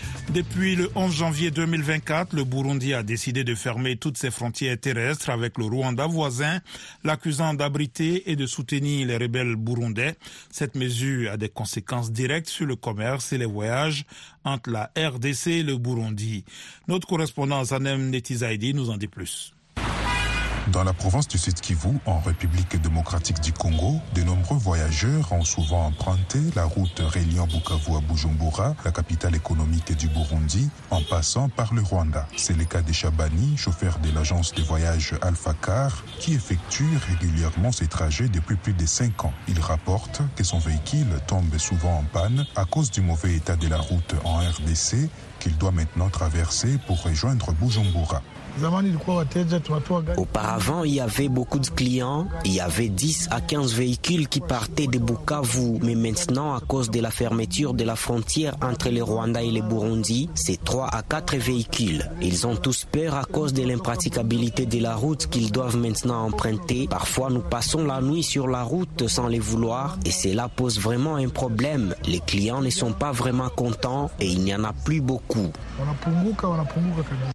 Depuis 0.33 0.77
le 0.77 0.89
11 0.95 1.13
janvier 1.13 1.51
2024, 1.51 2.33
le 2.33 2.45
Burundi 2.45 2.93
a 2.93 3.03
décidé 3.03 3.43
de 3.43 3.53
fermer 3.53 3.97
toutes 3.97 4.17
ses 4.17 4.31
frontières 4.31 4.79
terrestres 4.79 5.29
avec 5.29 5.57
le 5.57 5.65
Rwanda 5.65 6.07
voisin, 6.07 6.61
l'accusant 7.03 7.53
d'abriter 7.53 8.31
et 8.31 8.37
de 8.37 8.45
soutenir 8.45 9.07
les 9.07 9.17
rebelles 9.17 9.57
burundais. 9.57 10.15
Cette 10.49 10.75
mesure 10.75 11.33
a 11.33 11.37
des 11.37 11.49
conséquences 11.49 12.13
directes 12.13 12.47
sur 12.47 12.65
le 12.65 12.77
commerce 12.77 13.33
et 13.33 13.37
les 13.37 13.45
voyages 13.45 14.05
entre 14.45 14.69
la 14.69 14.89
RDC 14.97 15.47
et 15.47 15.63
le 15.63 15.77
Burundi. 15.77 16.45
Notre 16.87 17.09
correspondant 17.09 17.65
Zanem 17.65 18.09
Netizaidi 18.09 18.73
nous 18.73 18.89
en 18.89 18.95
dit 18.95 19.09
plus. 19.09 19.53
Dans 20.67 20.83
la 20.83 20.93
province 20.93 21.27
du 21.27 21.39
Sud 21.39 21.59
Kivu, 21.59 21.89
en 22.05 22.19
République 22.19 22.79
démocratique 22.79 23.41
du 23.41 23.51
Congo, 23.51 23.99
de 24.13 24.21
nombreux 24.21 24.57
voyageurs 24.57 25.31
ont 25.33 25.43
souvent 25.43 25.87
emprunté 25.87 26.37
la 26.55 26.65
route 26.65 26.99
reliant 26.99 27.47
Bukavu 27.47 27.97
à 27.97 27.99
Bujumbura, 27.99 28.75
la 28.85 28.91
capitale 28.91 29.35
économique 29.35 29.97
du 29.97 30.07
Burundi, 30.07 30.69
en 30.91 31.01
passant 31.01 31.49
par 31.49 31.73
le 31.73 31.81
Rwanda. 31.81 32.27
C'est 32.37 32.55
le 32.55 32.65
cas 32.65 32.83
de 32.83 32.93
Chabani, 32.93 33.57
chauffeur 33.57 33.97
de 33.99 34.11
l'agence 34.11 34.53
de 34.53 34.61
voyage 34.61 35.15
Alpha 35.23 35.55
Car, 35.65 36.03
qui 36.19 36.35
effectue 36.35 36.87
régulièrement 37.09 37.71
ses 37.71 37.87
trajets 37.87 38.29
depuis 38.29 38.55
plus 38.55 38.73
de 38.73 38.85
5 38.85 39.25
ans. 39.25 39.33
Il 39.47 39.59
rapporte 39.59 40.21
que 40.35 40.43
son 40.43 40.59
véhicule 40.59 41.07
tombe 41.25 41.57
souvent 41.57 41.97
en 41.97 42.03
panne 42.03 42.45
à 42.55 42.65
cause 42.65 42.91
du 42.91 43.01
mauvais 43.01 43.33
état 43.33 43.55
de 43.55 43.67
la 43.67 43.79
route 43.79 44.15
en 44.23 44.37
RDC 44.37 45.09
qu'il 45.39 45.57
doit 45.57 45.71
maintenant 45.71 46.09
traverser 46.09 46.77
pour 46.85 47.01
rejoindre 47.01 47.51
Bujumbura. 47.53 48.21
Auparavant, 50.17 50.83
il 50.83 50.93
y 50.95 50.99
avait 50.99 51.29
beaucoup 51.29 51.59
de 51.59 51.67
clients. 51.67 52.27
Il 52.45 52.53
y 52.53 52.59
avait 52.59 52.89
10 52.89 53.29
à 53.31 53.41
15 53.41 53.73
véhicules 53.73 54.27
qui 54.27 54.39
partaient 54.41 54.87
de 54.87 54.99
Bukavu. 54.99 55.79
Mais 55.81 55.95
maintenant, 55.95 56.55
à 56.55 56.59
cause 56.59 56.89
de 56.89 56.99
la 56.99 57.11
fermeture 57.11 57.73
de 57.73 57.83
la 57.83 57.95
frontière 57.95 58.55
entre 58.61 58.89
le 58.89 59.03
Rwanda 59.03 59.41
et 59.41 59.51
le 59.51 59.61
Burundi, 59.61 60.29
c'est 60.35 60.63
3 60.63 60.87
à 60.87 61.01
4 61.01 61.37
véhicules. 61.37 62.09
Ils 62.21 62.45
ont 62.47 62.55
tous 62.55 62.85
peur 62.85 63.15
à 63.15 63.23
cause 63.23 63.53
de 63.53 63.63
l'impraticabilité 63.63 64.65
de 64.65 64.79
la 64.79 64.95
route 64.95 65.27
qu'ils 65.27 65.51
doivent 65.51 65.77
maintenant 65.77 66.25
emprunter. 66.25 66.87
Parfois, 66.89 67.29
nous 67.29 67.41
passons 67.41 67.85
la 67.85 68.01
nuit 68.01 68.23
sur 68.23 68.47
la 68.47 68.63
route 68.63 69.07
sans 69.07 69.27
les 69.27 69.39
vouloir 69.39 69.97
et 70.05 70.11
cela 70.11 70.49
pose 70.49 70.79
vraiment 70.79 71.15
un 71.15 71.29
problème. 71.29 71.95
Les 72.05 72.19
clients 72.19 72.61
ne 72.61 72.69
sont 72.69 72.93
pas 72.93 73.11
vraiment 73.11 73.49
contents 73.49 74.11
et 74.19 74.27
il 74.27 74.43
n'y 74.43 74.53
en 74.53 74.63
a 74.63 74.73
plus 74.73 75.01
beaucoup. 75.01 75.51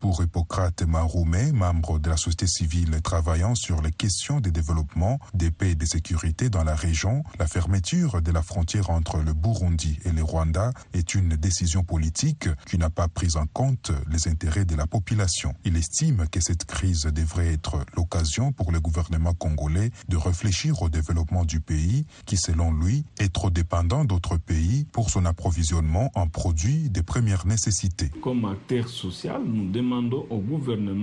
Pour 0.01 0.23
Hippocrate 0.23 0.85
Maroumé, 1.07 1.53
membre 1.53 2.01
de 2.01 2.11
la 2.11 2.17
société 2.17 2.49
civile 2.49 3.01
travaillant 3.01 3.55
sur 3.55 3.81
les 3.81 3.93
questions 3.93 4.41
de 4.41 4.51
développement, 4.51 5.21
de 5.35 5.51
paix 5.51 5.71
et 5.71 5.75
de 5.77 5.85
sécurité 5.85 6.51
dans 6.51 6.65
la 6.65 6.75
région, 6.75 7.23
la 7.39 7.47
fermeture 7.47 8.21
de 8.21 8.33
la 8.33 8.43
frontière 8.43 8.91
entre 8.91 9.19
le 9.19 9.33
Burundi 9.33 10.01
et 10.05 10.11
le 10.11 10.25
Rwanda 10.25 10.73
est 10.95 11.15
une 11.15 11.37
décision 11.37 11.85
politique 11.85 12.49
qui 12.69 12.77
n'a 12.77 12.91
pas 12.91 13.07
pris 13.07 13.37
en 13.37 13.47
compte 13.47 13.93
les 14.11 14.27
intérêts 14.27 14.65
de 14.65 14.75
la 14.75 14.89
population. 14.89 15.55
Il 15.65 15.77
estime 15.77 16.27
que 16.29 16.41
cette 16.41 16.65
crise 16.65 17.03
devrait 17.03 17.53
être 17.53 17.87
l'occasion 17.97 18.51
pour 18.51 18.73
le 18.73 18.81
gouvernement 18.81 19.33
congolais 19.33 19.93
de 20.09 20.17
réfléchir 20.17 20.83
au 20.83 20.89
développement 20.89 21.45
du 21.45 21.61
pays 21.61 22.05
qui, 22.25 22.37
selon 22.37 22.73
lui, 22.73 23.05
est 23.21 23.33
trop 23.33 23.51
dépendant 23.51 24.05
d'autres 24.05 24.39
pays 24.39 24.87
pour 24.91 25.11
son 25.11 25.25
approvisionnement 25.25 26.11
en 26.17 26.27
produits 26.27 26.91
de 26.91 27.01
première 27.01 27.47
nécessité. 27.47 28.11
Comme 28.21 28.45
acteur 28.45 28.89
social, 28.89 29.41
nous 29.47 29.71
demandons 29.71 30.27
au 30.31 30.39
gouvernement 30.39 30.96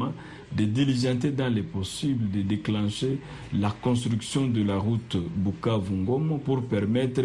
de 0.55 0.65
diligenter 0.65 1.31
dans 1.31 1.49
les 1.53 1.63
possibles 1.63 2.29
de 2.31 2.41
déclencher 2.41 3.19
la 3.53 3.71
construction 3.71 4.47
de 4.47 4.63
la 4.63 4.77
route 4.77 5.17
Bukavu-Ngomo 5.37 6.37
pour 6.39 6.63
permettre 6.63 7.23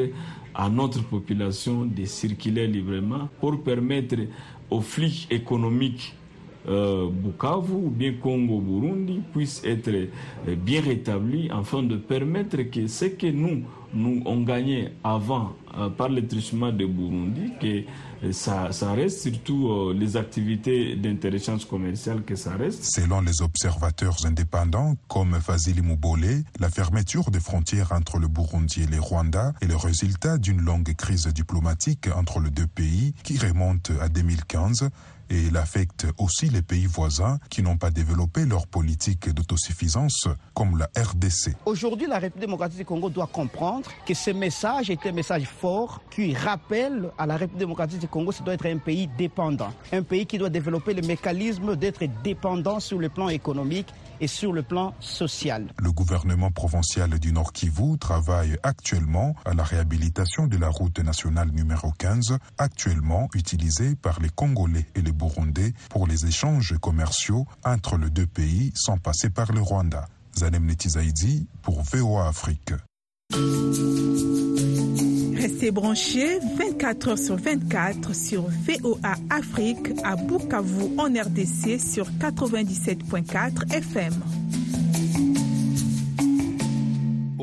à 0.54 0.68
notre 0.68 1.02
population 1.04 1.84
de 1.84 2.04
circuler 2.04 2.66
librement, 2.66 3.28
pour 3.40 3.62
permettre 3.62 4.16
aux 4.70 4.80
flux 4.80 5.26
économiques 5.30 6.14
Bukavu 6.68 7.72
ou 7.86 7.90
bien 7.90 8.14
Congo-Burundi 8.20 9.22
puissent 9.32 9.62
être 9.64 9.88
euh, 9.88 10.56
bien 10.56 10.82
rétablis 10.82 11.48
afin 11.50 11.82
de 11.82 11.96
permettre 11.96 12.58
que 12.70 12.86
ce 12.86 13.06
que 13.06 13.26
nous, 13.26 13.62
nous 13.94 14.22
on 14.26 14.42
gagnait 14.42 14.92
avant 15.02 15.52
euh, 15.76 15.88
par 15.88 16.08
le 16.08 16.26
truchement 16.26 16.72
de 16.72 16.84
Burundi, 16.86 17.52
que 17.60 18.32
ça, 18.32 18.72
ça, 18.72 18.92
reste 18.92 19.20
surtout 19.20 19.68
euh, 19.68 19.94
les 19.94 20.16
activités 20.16 20.96
d'intelligence 20.96 21.64
commerciale 21.64 22.22
que 22.24 22.34
ça 22.36 22.56
reste. 22.56 22.84
Selon 22.84 23.20
les 23.20 23.42
observateurs 23.42 24.16
indépendants 24.26 24.96
comme 25.08 25.34
Fazili 25.40 25.82
Moubole, 25.82 26.42
la 26.58 26.68
fermeture 26.68 27.30
des 27.30 27.40
frontières 27.40 27.92
entre 27.92 28.18
le 28.18 28.28
Burundi 28.28 28.82
et 28.82 28.86
le 28.86 29.00
Rwanda 29.00 29.52
est 29.60 29.66
le 29.66 29.76
résultat 29.76 30.38
d'une 30.38 30.60
longue 30.60 30.92
crise 30.94 31.26
diplomatique 31.28 32.08
entre 32.14 32.40
les 32.40 32.50
deux 32.50 32.66
pays 32.66 33.14
qui 33.22 33.38
remonte 33.38 33.92
à 34.00 34.08
2015 34.08 34.90
et 35.30 35.40
il 35.40 35.56
affecte 35.56 36.06
aussi 36.18 36.48
les 36.48 36.62
pays 36.62 36.86
voisins 36.86 37.38
qui 37.50 37.62
n'ont 37.62 37.76
pas 37.76 37.90
développé 37.90 38.44
leur 38.44 38.66
politique 38.66 39.28
d'autosuffisance 39.28 40.28
comme 40.54 40.78
la 40.78 40.88
RDC. 40.96 41.54
Aujourd'hui, 41.66 42.06
la 42.06 42.18
République 42.18 42.46
démocratique 42.46 42.78
du 42.78 42.84
Congo 42.84 43.10
doit 43.10 43.26
comprendre 43.26 43.90
que 44.06 44.14
ce 44.14 44.30
message 44.30 44.90
est 44.90 45.06
un 45.06 45.12
message 45.12 45.44
fort 45.44 46.02
qui 46.10 46.34
rappelle 46.34 47.10
à 47.18 47.26
la 47.26 47.36
République 47.36 47.60
démocratique 47.60 48.00
du 48.00 48.08
Congo 48.08 48.30
que 48.30 48.36
ça 48.36 48.44
doit 48.44 48.54
être 48.54 48.66
un 48.66 48.78
pays 48.78 49.08
dépendant, 49.18 49.72
un 49.92 50.02
pays 50.02 50.26
qui 50.26 50.38
doit 50.38 50.50
développer 50.50 50.94
le 50.94 51.02
mécanisme 51.02 51.76
d'être 51.76 52.04
dépendant 52.22 52.80
sur 52.80 52.98
le 52.98 53.08
plan 53.08 53.28
économique 53.28 53.88
et 54.20 54.26
sur 54.26 54.52
le 54.52 54.62
plan 54.62 54.94
social. 55.00 55.66
Le 55.78 55.92
gouvernement 55.92 56.50
provincial 56.50 57.18
du 57.18 57.32
Nord 57.32 57.52
Kivu 57.52 57.98
travaille 57.98 58.56
actuellement 58.62 59.34
à 59.44 59.54
la 59.54 59.64
réhabilitation 59.64 60.46
de 60.46 60.56
la 60.56 60.68
route 60.68 60.98
nationale 61.00 61.50
numéro 61.50 61.92
15, 61.92 62.38
actuellement 62.58 63.28
utilisée 63.34 63.94
par 63.96 64.20
les 64.20 64.30
Congolais 64.30 64.86
et 64.94 65.02
les 65.02 65.12
Burundais 65.12 65.72
pour 65.90 66.06
les 66.06 66.26
échanges 66.26 66.76
commerciaux 66.80 67.46
entre 67.64 67.96
les 67.96 68.10
deux 68.10 68.26
pays 68.26 68.72
sans 68.74 68.98
passer 68.98 69.30
par 69.30 69.52
le 69.52 69.60
Rwanda. 69.60 70.06
Zanem 70.36 70.66
Netizaidi 70.66 71.48
pour 71.62 71.82
VOA 71.82 72.28
Afrique. 72.28 72.72
Restez 75.34 75.70
branchés 75.70 76.38
24 76.56 77.08
heures 77.08 77.18
sur 77.18 77.36
24 77.36 78.14
sur 78.14 78.42
VOA 78.42 79.16
Afrique 79.28 79.90
à 80.02 80.16
Bukavu 80.16 80.96
en 80.96 81.08
RDC 81.08 81.78
sur 81.78 82.06
97.4 82.12 83.70
FM. 83.74 84.14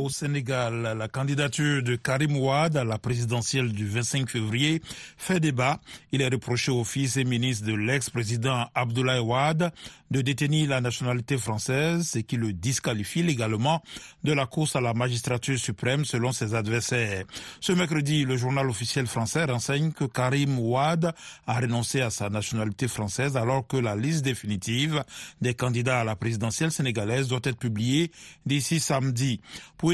Au 0.05 0.09
Sénégal, 0.09 0.95
la 0.99 1.07
candidature 1.07 1.81
de 1.81 1.95
Karim 1.95 2.37
Ouad 2.37 2.77
à 2.77 2.83
la 2.83 2.99
présidentielle 2.99 3.71
du 3.71 3.87
25 3.87 4.29
février 4.29 4.79
fait 5.17 5.39
débat. 5.39 5.79
Il 6.11 6.21
est 6.21 6.27
reproché 6.27 6.71
au 6.71 6.83
fils 6.83 7.17
et 7.17 7.23
ministre 7.23 7.65
de 7.65 7.73
l'ex-président 7.73 8.67
Abdoulaye 8.75 9.19
Ouad 9.19 9.71
de 10.11 10.21
détenir 10.21 10.69
la 10.69 10.81
nationalité 10.81 11.37
française, 11.37 12.07
ce 12.07 12.19
qui 12.19 12.37
le 12.37 12.53
disqualifie 12.53 13.23
légalement 13.23 13.81
de 14.23 14.31
la 14.33 14.45
course 14.45 14.75
à 14.75 14.81
la 14.81 14.93
magistrature 14.93 15.57
suprême 15.57 16.05
selon 16.05 16.31
ses 16.31 16.53
adversaires. 16.53 17.25
Ce 17.59 17.71
mercredi, 17.71 18.23
le 18.23 18.37
journal 18.37 18.69
officiel 18.69 19.07
français 19.07 19.45
renseigne 19.45 19.91
que 19.91 20.05
Karim 20.05 20.59
Ouad 20.59 21.13
a 21.47 21.59
renoncé 21.59 22.01
à 22.01 22.11
sa 22.11 22.29
nationalité 22.29 22.87
française 22.87 23.35
alors 23.35 23.65
que 23.65 23.77
la 23.77 23.95
liste 23.95 24.23
définitive 24.23 25.03
des 25.41 25.55
candidats 25.55 26.01
à 26.01 26.03
la 26.03 26.15
présidentielle 26.15 26.71
sénégalaise 26.71 27.27
doit 27.27 27.39
être 27.43 27.57
publiée 27.57 28.11
d'ici 28.45 28.79
samedi. 28.79 29.41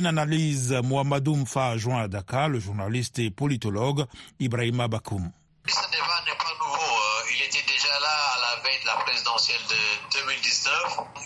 Une 0.01 0.07
analyse, 0.07 0.71
Mohamedou 0.83 1.35
Mfa 1.35 1.77
joint 1.77 2.01
à 2.01 2.07
Dakar 2.07 2.49
le 2.49 2.59
journaliste 2.59 3.19
et 3.19 3.29
politologue 3.29 4.05
Ibrahima 4.39 4.87
Bakoum. 4.87 5.31
Ce 5.67 5.75
débat 5.91 6.19
n'est 6.25 6.37
pas 6.41 6.53
nouveau. 6.57 6.89
Il 7.35 7.41
était 7.45 7.61
déjà 7.71 7.93
là 8.01 8.15
à 8.33 8.39
la 8.41 8.63
veille 8.63 8.81
de 8.81 8.87
la 8.87 8.95
présidentielle 9.03 9.61
de 9.69 10.17
2019. 10.25 10.73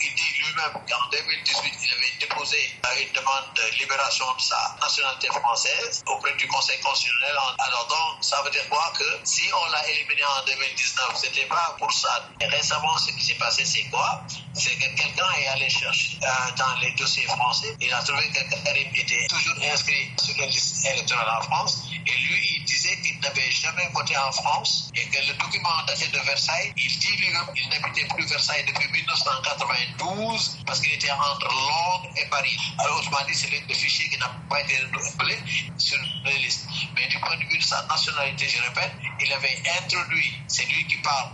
Il 0.03 0.15
dit 0.15 0.34
lui-même 0.55 0.73
qu'en 0.87 1.09
2018, 1.11 1.73
il 1.83 1.93
avait 1.93 2.13
déposé 2.19 2.57
une 3.01 3.11
demande 3.13 3.45
de 3.55 3.77
libération 3.79 4.25
de 4.37 4.41
sa 4.41 4.75
nationalité 4.81 5.27
française 5.27 6.03
auprès 6.07 6.33
du 6.35 6.47
Conseil 6.47 6.79
constitutionnel. 6.79 7.35
Alors 7.59 7.87
donc, 7.87 8.23
ça 8.23 8.41
veut 8.43 8.51
dire 8.51 8.67
quoi? 8.69 8.93
Que 8.97 9.03
si 9.23 9.43
on 9.53 9.71
l'a 9.71 9.87
éliminé 9.89 10.21
en 10.23 10.45
2019, 10.45 11.15
c'était 11.15 11.45
pas 11.45 11.75
pour 11.77 11.91
ça. 11.91 12.29
Récemment, 12.39 12.97
ce 12.97 13.11
qui 13.11 13.25
s'est 13.25 13.35
passé, 13.35 13.65
c'est 13.65 13.83
quoi? 13.89 14.23
C'est 14.53 14.75
que 14.75 14.95
quelqu'un 14.95 15.29
est 15.39 15.47
allé 15.47 15.69
chercher 15.69 16.17
euh, 16.23 16.27
dans 16.57 16.79
les 16.81 16.91
dossiers 16.91 17.27
français. 17.27 17.75
Il 17.81 17.93
a 17.93 18.01
trouvé 18.03 18.29
que 18.29 18.63
Karim 18.63 18.89
était 18.95 19.27
toujours 19.27 19.55
inscrit 19.73 20.11
sur 20.23 20.37
la 20.37 20.45
liste 20.45 20.85
électorale 20.85 21.29
en 21.39 21.41
France. 21.43 21.83
Et 21.91 22.17
lui, 22.19 22.57
il 22.57 22.65
disait 22.65 22.95
qu'il 23.01 23.19
n'avait 23.19 23.51
jamais 23.51 23.89
voté 23.93 24.15
en 24.17 24.31
France 24.31 24.91
et 24.95 25.05
que 25.09 25.27
le 25.27 25.33
document 25.33 25.83
daté 25.87 26.07
de 26.07 26.19
Versailles, 26.19 26.71
il 26.77 26.99
dit 26.99 27.17
lui-même 27.17 27.47
qu'il 27.53 27.67
n'habitait 27.69 28.07
plus 28.07 28.25
Versailles 28.27 28.63
depuis 28.67 28.87
1992 28.91 30.44
parce 30.65 30.79
qu'il 30.79 30.93
était 30.93 31.11
entre 31.11 31.47
Londres 31.47 32.09
et 32.15 32.27
Paris. 32.29 32.57
Alors, 32.79 32.97
autrement 32.97 33.25
dit, 33.27 33.35
c'est 33.35 33.49
le 33.49 33.73
fichier 33.73 34.09
qui 34.09 34.17
n'a 34.17 34.31
pas 34.49 34.61
été 34.61 34.77
renouvelé 34.77 35.37
sur 35.77 35.97
les 36.25 36.37
listes. 36.39 36.67
Mais 36.95 37.07
du 37.07 37.19
point 37.19 37.35
de 37.37 37.43
vue 37.43 37.57
de 37.57 37.63
sa 37.63 37.85
nationalité, 37.87 38.47
je 38.47 38.61
répète, 38.61 38.91
il 39.19 39.31
avait 39.33 39.61
introduit, 39.81 40.33
c'est 40.47 40.65
lui 40.65 40.85
qui 40.87 40.97
parle, 40.97 41.29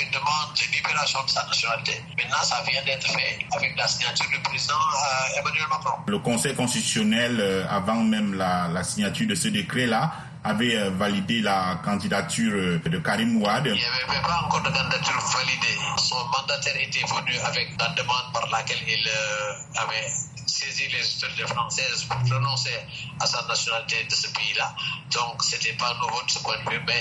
une 0.00 0.10
demande 0.10 0.54
de 0.54 0.76
libération 0.76 1.22
de 1.24 1.30
sa 1.30 1.44
nationalité. 1.46 2.02
Maintenant, 2.16 2.42
ça 2.42 2.62
vient 2.68 2.82
d'être 2.84 3.06
fait 3.06 3.38
avec 3.52 3.76
la 3.76 3.86
signature 3.86 4.28
du 4.30 4.40
président 4.40 4.74
euh, 4.74 5.40
Emmanuel 5.40 5.66
Macron. 5.68 5.98
Le 6.06 6.18
Conseil 6.18 6.54
constitutionnel, 6.54 7.38
euh, 7.40 7.66
avant 7.68 8.02
même 8.02 8.34
la 8.34 8.82
signature 8.84 9.26
de 9.26 9.34
ce 9.34 9.48
décret-là, 9.48 10.12
avait 10.44 10.76
euh, 10.76 10.90
validé 10.90 11.40
la 11.42 11.80
candidature 11.84 12.52
euh, 12.54 12.78
de 12.78 12.98
Karim 12.98 13.42
Ouad. 13.42 13.66
Il 13.66 13.72
n'y 13.72 13.84
avait 13.84 14.22
pas 14.22 14.42
encore 14.44 14.62
de 14.62 14.70
candidature 14.70 15.20
validée. 15.34 15.78
Son 15.98 16.24
mandataire 16.26 16.76
était 16.80 17.04
venu 17.04 17.38
avec 17.44 17.68
la 17.78 17.88
demande 17.90 18.32
par 18.32 18.48
laquelle 18.50 18.80
il 18.86 19.08
euh, 19.08 19.82
avait 19.82 20.06
saisi 20.46 20.88
les 20.88 21.16
autorités 21.16 21.46
françaises 21.46 22.04
pour 22.04 22.18
renoncer 22.18 22.74
à 23.20 23.26
sa 23.26 23.46
nationalité 23.46 24.04
de 24.04 24.14
ce 24.14 24.28
pays-là. 24.28 24.74
Donc, 25.12 25.42
ce 25.44 25.52
n'était 25.52 25.74
pas 25.74 25.94
nouveau 25.94 26.22
de 26.22 26.30
ce 26.30 26.38
point 26.40 26.56
de 26.64 26.70
vue, 26.70 26.80
mais 26.86 27.00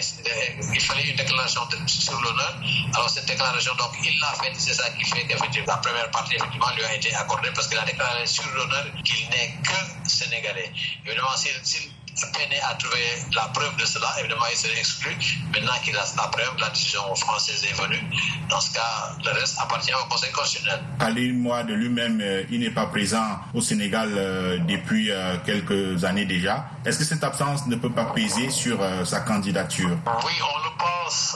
il 0.74 0.82
fallait 0.82 1.10
une 1.10 1.16
déclaration 1.16 1.62
sur 1.88 2.22
l'honneur. 2.22 2.60
Alors, 2.94 3.10
cette 3.10 3.26
déclaration, 3.26 3.74
donc, 3.76 3.92
il 4.04 4.20
l'a 4.20 4.34
faite. 4.34 4.54
C'est 4.58 4.74
ça 4.74 4.90
qui 4.92 5.04
fait 5.06 5.26
que 5.26 5.66
la 5.66 5.78
première 5.78 6.12
partie, 6.12 6.36
effectivement, 6.36 6.70
lui 6.76 6.84
a 6.84 6.94
été 6.96 7.14
accordée 7.16 7.50
parce 7.56 7.68
qu'il 7.68 7.78
a 7.78 7.86
déclaré 7.86 8.26
sur 8.28 8.46
l'honneur 8.54 8.86
qu'il 9.04 9.28
n'est 9.30 9.56
que 9.64 10.10
sénégalais. 10.10 10.72
Évidemment, 11.06 11.36
s'il 11.36 11.92
peine 12.28 12.50
à 12.70 12.76
trouver 12.76 13.06
la 13.34 13.44
preuve 13.54 13.76
de 13.78 13.86
cela. 13.86 14.08
Évidemment, 14.20 14.46
il 14.52 14.58
serait 14.58 14.78
exclu. 14.80 15.16
Maintenant 15.54 15.74
qu'il 15.84 15.96
a 15.98 16.04
la 16.18 16.28
preuve, 16.28 16.54
la 16.60 16.70
décision 16.70 17.14
française 17.16 17.64
est 17.66 17.74
venue. 17.82 18.02
Dans 18.50 18.60
ce 18.60 18.74
cas, 18.74 19.16
le 19.24 19.32
reste 19.32 19.58
appartient 19.60 19.94
au 19.94 20.08
Conseil 20.10 20.32
constitutionnel. 20.32 20.82
Khalil 21.00 21.34
Mois 21.38 21.64
de 21.64 21.74
lui-même, 21.74 22.20
euh, 22.22 22.44
il 22.50 22.60
n'est 22.60 22.72
pas 22.72 22.88
présent 22.88 23.40
au 23.54 23.62
Sénégal 23.62 24.10
euh, 24.16 24.58
depuis 24.60 25.12
euh, 25.12 25.38
quelques 25.46 26.04
années 26.04 26.26
déjà. 26.26 26.66
Est-ce 26.86 27.00
que 27.00 27.06
cette 27.06 27.24
absence 27.24 27.68
ne 27.68 27.76
peut 27.76 27.92
pas 27.92 28.06
peser 28.06 28.50
sur 28.50 28.80
sa 29.06 29.20
candidature? 29.22 29.90
Oui, 29.90 30.34
on 30.42 30.58
le 30.64 30.78
pense 30.78 31.36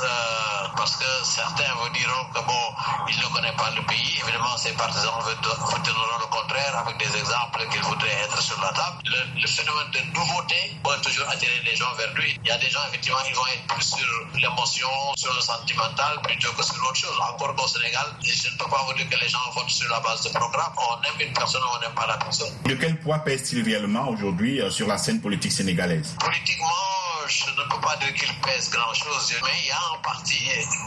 parce 0.75 0.95
que 0.95 1.05
certains 1.23 1.71
vous 1.79 1.89
diront 1.93 2.25
que 2.33 2.39
bon, 2.45 2.63
il 3.09 3.17
ne 3.17 3.33
connaît 3.33 3.55
pas 3.57 3.69
le 3.75 3.81
pays. 3.85 4.19
Évidemment, 4.23 4.57
ses 4.57 4.71
partisans 4.73 5.13
vous 5.21 5.79
donneront 5.83 6.19
le 6.19 6.27
contraire 6.27 6.77
avec 6.85 6.97
des 6.97 7.17
exemples 7.17 7.67
qu'ils 7.71 7.81
voudraient 7.81 8.21
être 8.23 8.41
sur 8.41 8.59
la 8.61 8.69
table. 8.69 8.97
Le, 9.05 9.41
le 9.41 9.47
phénomène 9.47 9.91
de 9.91 10.17
nouveauté 10.17 10.72
va 10.83 10.97
toujours 10.99 11.27
attirer 11.29 11.61
les 11.65 11.75
gens 11.75 11.93
vers 11.97 12.13
lui. 12.15 12.37
Il 12.43 12.47
y 12.47 12.51
a 12.51 12.57
des 12.57 12.69
gens, 12.69 12.79
effectivement, 12.89 13.19
ils 13.27 13.35
vont 13.35 13.47
être 13.53 13.67
plus 13.73 13.83
sur 13.83 14.27
l'émotion, 14.39 14.87
sur 15.15 15.33
le 15.33 15.41
sentimental, 15.41 16.19
plutôt 16.23 16.51
que 16.53 16.63
sur 16.63 16.75
autre 16.83 16.95
chose. 16.95 17.17
Encore 17.31 17.55
qu'au 17.55 17.67
Sénégal, 17.67 18.05
je 18.21 18.49
ne 18.49 18.57
peux 18.57 18.69
pas 18.69 18.83
vous 18.87 18.93
dire 18.93 19.09
que 19.09 19.19
les 19.23 19.29
gens 19.29 19.39
votent 19.55 19.69
sur 19.69 19.89
la 19.89 19.99
base 19.99 20.23
de 20.23 20.29
programme. 20.29 20.73
On 20.77 21.01
aime 21.03 21.27
une 21.27 21.33
personne 21.33 21.61
ou 21.61 21.77
on 21.77 21.81
n'aime 21.81 21.95
pas 21.95 22.07
la 22.07 22.17
personne. 22.17 22.53
De 22.65 22.73
quel 22.75 22.99
poids 22.99 23.19
pèse-t-il 23.19 23.63
réellement 23.63 24.09
aujourd'hui 24.09 24.61
euh, 24.61 24.69
sur 24.69 24.87
la 24.87 24.97
scène 24.97 25.21
politique 25.21 25.51
sénégalaise? 25.51 26.15
Politiquement, 26.19 26.67
je 27.27 27.49
ne 27.51 27.63
peux 27.69 27.79
pas 27.79 27.95
dire 27.97 28.13
qu'il 28.13 28.33
pèse 28.41 28.69
grand-chose, 28.69 29.33
mais 29.43 29.51
il 29.61 29.67
y 29.67 29.71
a 29.71 29.79
un 29.93 29.97
parti 29.99 30.39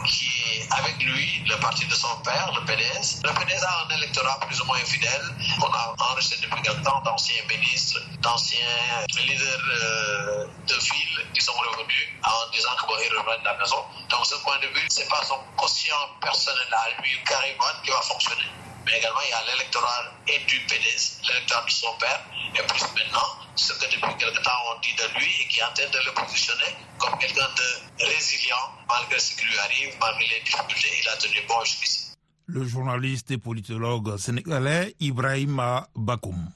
qui 0.05 0.27
est 0.51 0.71
avec 0.73 1.01
lui, 1.03 1.43
le 1.47 1.55
parti 1.59 1.85
de 1.85 1.93
son 1.93 2.15
père, 2.23 2.51
le 2.53 2.65
PDS. 2.65 3.21
Le 3.23 3.33
PDS 3.33 3.63
a 3.63 3.85
un 3.85 3.97
électorat 3.97 4.39
plus 4.41 4.59
ou 4.61 4.65
moins 4.65 4.77
fidèle. 4.79 5.35
On 5.61 5.73
a 5.73 5.95
enregistré 6.11 6.37
depuis 6.41 6.61
quelque 6.61 6.83
temps 6.83 7.01
d'anciens 7.01 7.43
ministres, 7.49 7.99
d'anciens 8.19 9.05
leaders 9.17 9.59
euh, 9.81 10.45
de 10.67 10.75
ville 10.75 11.25
qui 11.33 11.41
sont 11.41 11.53
revenus 11.53 12.07
en 12.23 12.51
disant 12.51 12.69
qu'ils 12.79 13.17
reviennent 13.17 13.39
de 13.39 13.45
la 13.45 13.57
maison. 13.57 13.83
Donc, 14.09 14.25
ce 14.25 14.35
point 14.35 14.59
de 14.59 14.67
vue, 14.67 14.87
ce 14.89 15.01
n'est 15.01 15.07
pas 15.07 15.23
son 15.23 15.39
quotient 15.55 15.95
personnel 16.21 16.67
à 16.71 17.01
lui, 17.01 17.11
carrément, 17.25 17.81
qui 17.83 17.89
va 17.89 18.01
fonctionner 18.01 18.45
mais 18.85 18.99
également 18.99 19.19
il 19.21 19.29
y 19.29 19.33
a 19.33 19.51
l'électorat 19.51 20.05
et 20.27 20.39
du 20.45 20.61
PDS, 20.61 21.19
l'électorat 21.27 21.65
de 21.65 21.69
son 21.69 21.91
père, 21.99 22.21
et 22.55 22.63
plus 22.63 22.83
maintenant 22.95 23.46
ce 23.57 23.73
que 23.73 23.85
depuis 23.85 24.15
quelque 24.17 24.41
temps 24.43 24.51
on 24.75 24.79
dit 24.81 24.93
de 24.95 25.19
lui 25.19 25.27
et 25.41 25.47
qui 25.47 25.59
est 25.59 25.63
en 25.63 25.73
train 25.73 25.89
de 25.91 26.05
le 26.05 26.13
positionner 26.13 26.75
comme 26.97 27.17
quelqu'un 27.19 27.47
de 27.57 28.05
résilient 28.05 28.55
malgré 28.87 29.19
ce 29.19 29.35
qui 29.35 29.45
lui 29.45 29.57
arrive, 29.57 29.95
malgré 29.99 30.25
les 30.27 30.43
difficultés, 30.43 30.89
il 31.01 31.09
a 31.09 31.17
tenu 31.17 31.39
bon 31.47 31.63
jusqu'ici. 31.63 32.11
Le 32.45 32.65
journaliste 32.65 33.31
et 33.31 33.37
politologue 33.37 34.17
sénégalais 34.17 34.95
Ibrahima 34.99 35.87
Bakoum. 35.95 36.49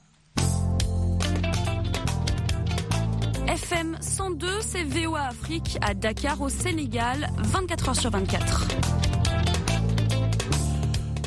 FM 3.47 3.97
102, 3.99 4.61
c'est 4.61 4.83
VOA 4.83 5.23
Afrique 5.23 5.77
à 5.81 5.93
Dakar 5.93 6.39
au 6.39 6.47
Sénégal, 6.47 7.29
24 7.37 7.89
heures 7.89 7.95
sur 7.95 8.09
24. 8.11 9.20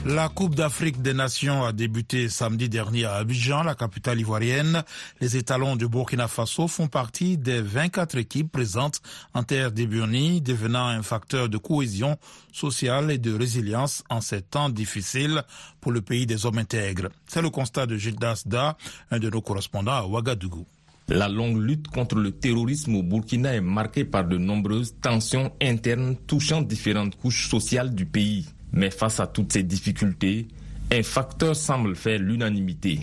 La 0.06 0.28
Coupe 0.28 0.54
d'Afrique 0.54 1.00
des 1.00 1.14
Nations 1.14 1.64
a 1.64 1.72
débuté 1.72 2.28
samedi 2.28 2.68
dernier 2.68 3.06
à 3.06 3.14
Abidjan, 3.14 3.62
la 3.62 3.74
capitale 3.74 4.20
ivoirienne. 4.20 4.84
Les 5.22 5.38
étalons 5.38 5.76
du 5.76 5.88
Burkina 5.88 6.28
Faso 6.28 6.68
font 6.68 6.88
partie 6.88 7.38
des 7.38 7.62
24 7.62 8.18
équipes 8.18 8.52
présentes 8.52 9.00
en 9.32 9.44
terre 9.44 9.72
d'Ebuoni, 9.72 10.42
devenant 10.42 10.88
un 10.88 11.02
facteur 11.02 11.48
de 11.48 11.56
cohésion 11.56 12.18
sociale 12.52 13.10
et 13.12 13.16
de 13.16 13.34
résilience 13.34 14.04
en 14.10 14.20
ces 14.20 14.42
temps 14.42 14.68
difficiles 14.68 15.42
pour 15.80 15.90
le 15.90 16.02
pays 16.02 16.26
des 16.26 16.44
hommes 16.44 16.58
intègres. 16.58 17.08
C'est 17.26 17.40
le 17.40 17.48
constat 17.48 17.86
de 17.86 17.96
Gilles 17.96 18.18
Dasda, 18.18 18.76
un 19.10 19.18
de 19.18 19.30
nos 19.30 19.40
correspondants 19.40 19.92
à 19.92 20.06
Ouagadougou. 20.06 20.66
La 21.08 21.28
longue 21.28 21.62
lutte 21.62 21.88
contre 21.88 22.16
le 22.16 22.30
terrorisme 22.30 22.96
au 22.96 23.02
Burkina 23.02 23.54
est 23.54 23.62
marquée 23.62 24.04
par 24.04 24.26
de 24.26 24.36
nombreuses 24.36 24.96
tensions 25.00 25.50
internes 25.62 26.16
touchant 26.26 26.60
différentes 26.60 27.16
couches 27.16 27.48
sociales 27.48 27.94
du 27.94 28.04
pays. 28.04 28.46
Mais 28.74 28.90
face 28.90 29.20
à 29.20 29.26
toutes 29.26 29.52
ces 29.52 29.62
difficultés, 29.62 30.48
un 30.92 31.02
facteur 31.02 31.56
semble 31.56 31.96
faire 31.96 32.18
l'unanimité. 32.18 33.00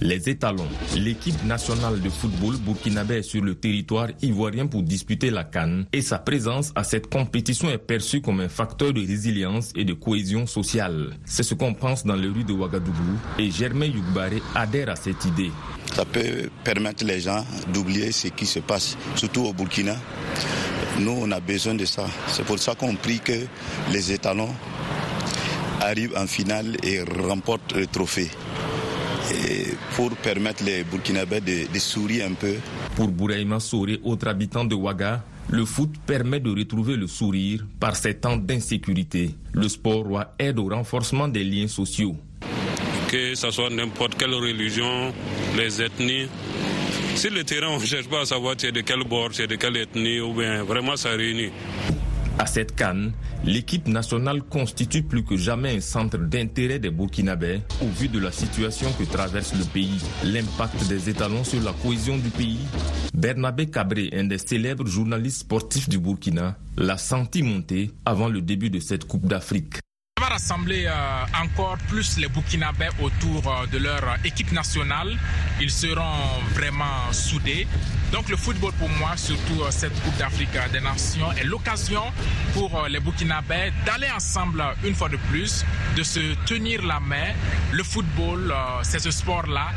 Les 0.00 0.28
étalons, 0.28 0.66
l'équipe 0.96 1.42
nationale 1.44 2.00
de 2.00 2.08
football 2.08 2.56
burkinabé 2.58 3.16
est 3.16 3.22
sur 3.22 3.42
le 3.42 3.54
territoire 3.54 4.08
ivoirien 4.22 4.66
pour 4.66 4.82
disputer 4.82 5.30
la 5.30 5.44
Cannes 5.44 5.86
et 5.92 6.02
sa 6.02 6.18
présence 6.18 6.72
à 6.74 6.84
cette 6.84 7.08
compétition 7.08 7.70
est 7.70 7.78
perçue 7.78 8.20
comme 8.20 8.40
un 8.40 8.48
facteur 8.48 8.92
de 8.92 9.00
résilience 9.00 9.72
et 9.76 9.84
de 9.84 9.92
cohésion 9.92 10.46
sociale. 10.46 11.10
C'est 11.24 11.42
ce 11.42 11.54
qu'on 11.54 11.74
pense 11.74 12.04
dans 12.04 12.16
les 12.16 12.28
rues 12.28 12.44
de 12.44 12.52
Ouagadougou 12.52 13.18
et 13.38 13.50
Germain 13.50 13.86
Yougbaré 13.86 14.42
adhère 14.54 14.90
à 14.90 14.96
cette 14.96 15.24
idée. 15.24 15.50
Ça 15.94 16.04
peut 16.04 16.48
permettre 16.64 17.04
les 17.04 17.20
gens 17.20 17.44
d'oublier 17.72 18.12
ce 18.12 18.28
qui 18.28 18.46
se 18.46 18.60
passe, 18.60 18.96
surtout 19.16 19.42
au 19.42 19.52
Burkina. 19.52 19.96
Nous, 21.00 21.16
on 21.20 21.30
a 21.30 21.40
besoin 21.40 21.74
de 21.74 21.84
ça. 21.84 22.06
C'est 22.28 22.44
pour 22.44 22.58
ça 22.58 22.74
qu'on 22.74 22.94
prie 22.96 23.20
que 23.20 23.46
les 23.92 24.12
étalons 24.12 24.50
arrive 25.80 26.14
en 26.16 26.26
finale 26.26 26.76
et 26.82 27.02
remporte 27.02 27.74
le 27.74 27.86
trophée. 27.86 28.30
Et 29.34 29.66
pour 29.94 30.10
permettre 30.16 30.64
les 30.64 30.84
Burkinabés 30.84 31.40
de, 31.40 31.72
de 31.72 31.78
sourire 31.78 32.26
un 32.26 32.34
peu. 32.34 32.54
Pour 32.96 33.08
Bouraïma 33.08 33.60
Souré, 33.60 34.00
autre 34.02 34.28
habitant 34.28 34.64
de 34.64 34.74
Ouaga, 34.74 35.22
le 35.50 35.64
foot 35.64 35.90
permet 36.06 36.40
de 36.40 36.50
retrouver 36.50 36.96
le 36.96 37.06
sourire 37.06 37.64
par 37.78 37.96
ces 37.96 38.14
temps 38.14 38.36
d'insécurité. 38.36 39.34
Le 39.52 39.68
sport 39.68 40.24
aide 40.38 40.58
au 40.58 40.68
renforcement 40.68 41.28
des 41.28 41.44
liens 41.44 41.68
sociaux. 41.68 42.16
Que 43.08 43.34
ce 43.34 43.50
soit 43.50 43.70
n'importe 43.70 44.16
quelle 44.16 44.34
religion, 44.34 45.12
les 45.56 45.82
ethnies, 45.82 46.28
sur 47.18 47.32
le 47.32 47.42
terrain, 47.42 47.66
on 47.70 47.80
ne 47.80 47.84
cherche 47.84 48.06
pas 48.06 48.20
à 48.20 48.26
savoir 48.26 48.54
c'est 48.56 48.70
de 48.70 48.80
quel 48.80 49.02
bord, 49.02 49.30
c'est 49.32 49.48
de 49.48 49.56
quelle 49.56 49.76
ethnie, 49.76 50.20
ou 50.20 50.34
bien 50.34 50.62
vraiment 50.62 50.96
ça 50.96 51.10
réunit. 51.10 51.50
À 52.38 52.46
cette 52.46 52.76
canne, 52.76 53.12
l'équipe 53.44 53.88
nationale 53.88 54.42
constitue 54.42 55.02
plus 55.02 55.24
que 55.24 55.36
jamais 55.36 55.76
un 55.76 55.80
centre 55.80 56.18
d'intérêt 56.18 56.78
des 56.78 56.90
Burkinabés 56.90 57.60
au 57.82 57.86
vu 57.88 58.06
de 58.08 58.20
la 58.20 58.30
situation 58.30 58.92
que 58.92 59.02
traverse 59.04 59.54
le 59.58 59.64
pays. 59.64 60.00
L'impact 60.24 60.86
des 60.88 61.10
étalons 61.10 61.42
sur 61.42 61.60
la 61.62 61.72
cohésion 61.72 62.16
du 62.16 62.30
pays. 62.30 62.60
Bernabé 63.12 63.66
Cabré, 63.66 64.10
un 64.12 64.24
des 64.24 64.38
célèbres 64.38 64.86
journalistes 64.86 65.40
sportifs 65.40 65.88
du 65.88 65.98
Burkina, 65.98 66.56
l'a 66.76 66.96
senti 66.96 67.42
monter 67.42 67.90
avant 68.04 68.28
le 68.28 68.40
début 68.40 68.70
de 68.70 68.78
cette 68.78 69.04
Coupe 69.06 69.26
d'Afrique. 69.26 69.80
Ça 70.18 70.24
va 70.24 70.30
rassembler 70.30 70.84
euh, 70.84 70.90
encore 71.44 71.78
plus 71.86 72.18
les 72.18 72.26
Burkinabés 72.26 72.88
autour 73.00 73.46
euh, 73.46 73.66
de 73.68 73.78
leur 73.78 74.02
équipe 74.24 74.50
nationale. 74.50 75.16
Ils 75.60 75.70
seront 75.70 76.42
vraiment 76.54 77.12
soudés. 77.12 77.68
Donc 78.10 78.28
le 78.28 78.36
football 78.36 78.72
pour 78.80 78.88
moi, 78.88 79.16
surtout 79.16 79.62
euh, 79.62 79.70
cette 79.70 79.92
Coupe 80.02 80.16
d'Afrique 80.16 80.48
des 80.72 80.80
Nations, 80.80 81.30
est 81.40 81.44
l'occasion 81.44 82.02
pour 82.52 82.84
les 82.90 82.98
Burkinabés 82.98 83.70
d'aller 83.86 84.08
ensemble 84.12 84.64
une 84.84 84.94
fois 84.94 85.08
de 85.08 85.18
plus, 85.30 85.64
de 85.96 86.02
se 86.02 86.34
tenir 86.46 86.84
la 86.84 86.98
main. 86.98 87.32
Le 87.70 87.84
football, 87.84 88.52
c'est 88.82 88.98
ce 88.98 89.12
sport-là 89.12 89.68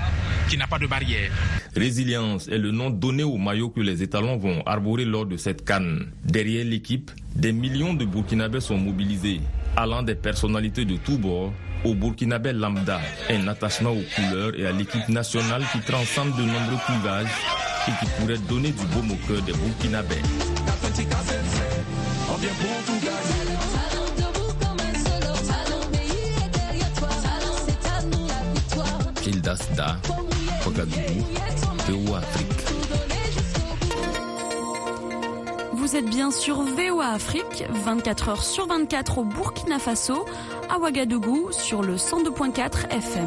qui 0.49 0.58
n'a 0.58 0.65
pas 0.65 0.80
de 0.80 0.88
barrière. 0.88 1.30
Résilience 1.75 2.47
est 2.47 2.58
le 2.58 2.71
nom 2.71 2.89
donné 2.89 3.21
au 3.21 3.38
maillot 3.38 3.69
que 3.69 3.82
les 3.82 4.01
étalons 4.01 4.38
vont 4.38 4.63
arborer 4.65 5.06
lors 5.06 5.27
de 5.27 5.38
cette 5.38 5.63
canne. 5.65 6.12
Derrière 6.23 6.65
l'équipe, 6.65 7.12
des 7.36 7.51
millions 7.51 7.93
de 7.93 8.06
Burkinabés 8.06 8.60
sont 8.60 8.80
mobilisés 8.80 9.39
allant 9.77 10.03
des 10.03 10.15
personnalités 10.15 10.86
de 10.86 10.97
tous 10.97 11.17
bords 11.17 11.51
au 11.84 11.93
Burkinabé 11.95 12.53
lambda, 12.53 12.99
un 13.29 13.47
attachement 13.47 13.91
aux 13.91 14.03
couleurs 14.15 14.51
et 14.57 14.67
à 14.67 14.71
l'équipe 14.71 15.07
nationale 15.10 15.63
qui 15.71 15.79
transcende 15.79 16.36
de 16.36 16.43
nombreux 16.43 16.77
clivages 16.86 17.27
et 17.88 17.91
qui 17.99 18.12
pourrait 18.19 18.38
donner 18.49 18.71
du 18.71 18.86
beau 18.88 19.13
au 19.13 19.27
cœur 19.27 19.41
des 19.41 19.53
Burkinabés. 19.53 20.21
Da, 29.43 29.55
Théo 31.86 32.15
Vous 35.91 35.97
êtes 35.97 36.10
bien 36.10 36.32
sur 36.32 36.62
VOA 36.62 37.08
Afrique, 37.10 37.65
24 37.69 38.30
heures 38.30 38.43
sur 38.45 38.65
24 38.65 39.17
au 39.17 39.25
Burkina 39.25 39.77
Faso, 39.77 40.25
à 40.69 40.80
Ouagadougou 40.80 41.51
sur 41.51 41.82
le 41.82 41.97
102.4 41.97 42.88
FM. 42.91 43.25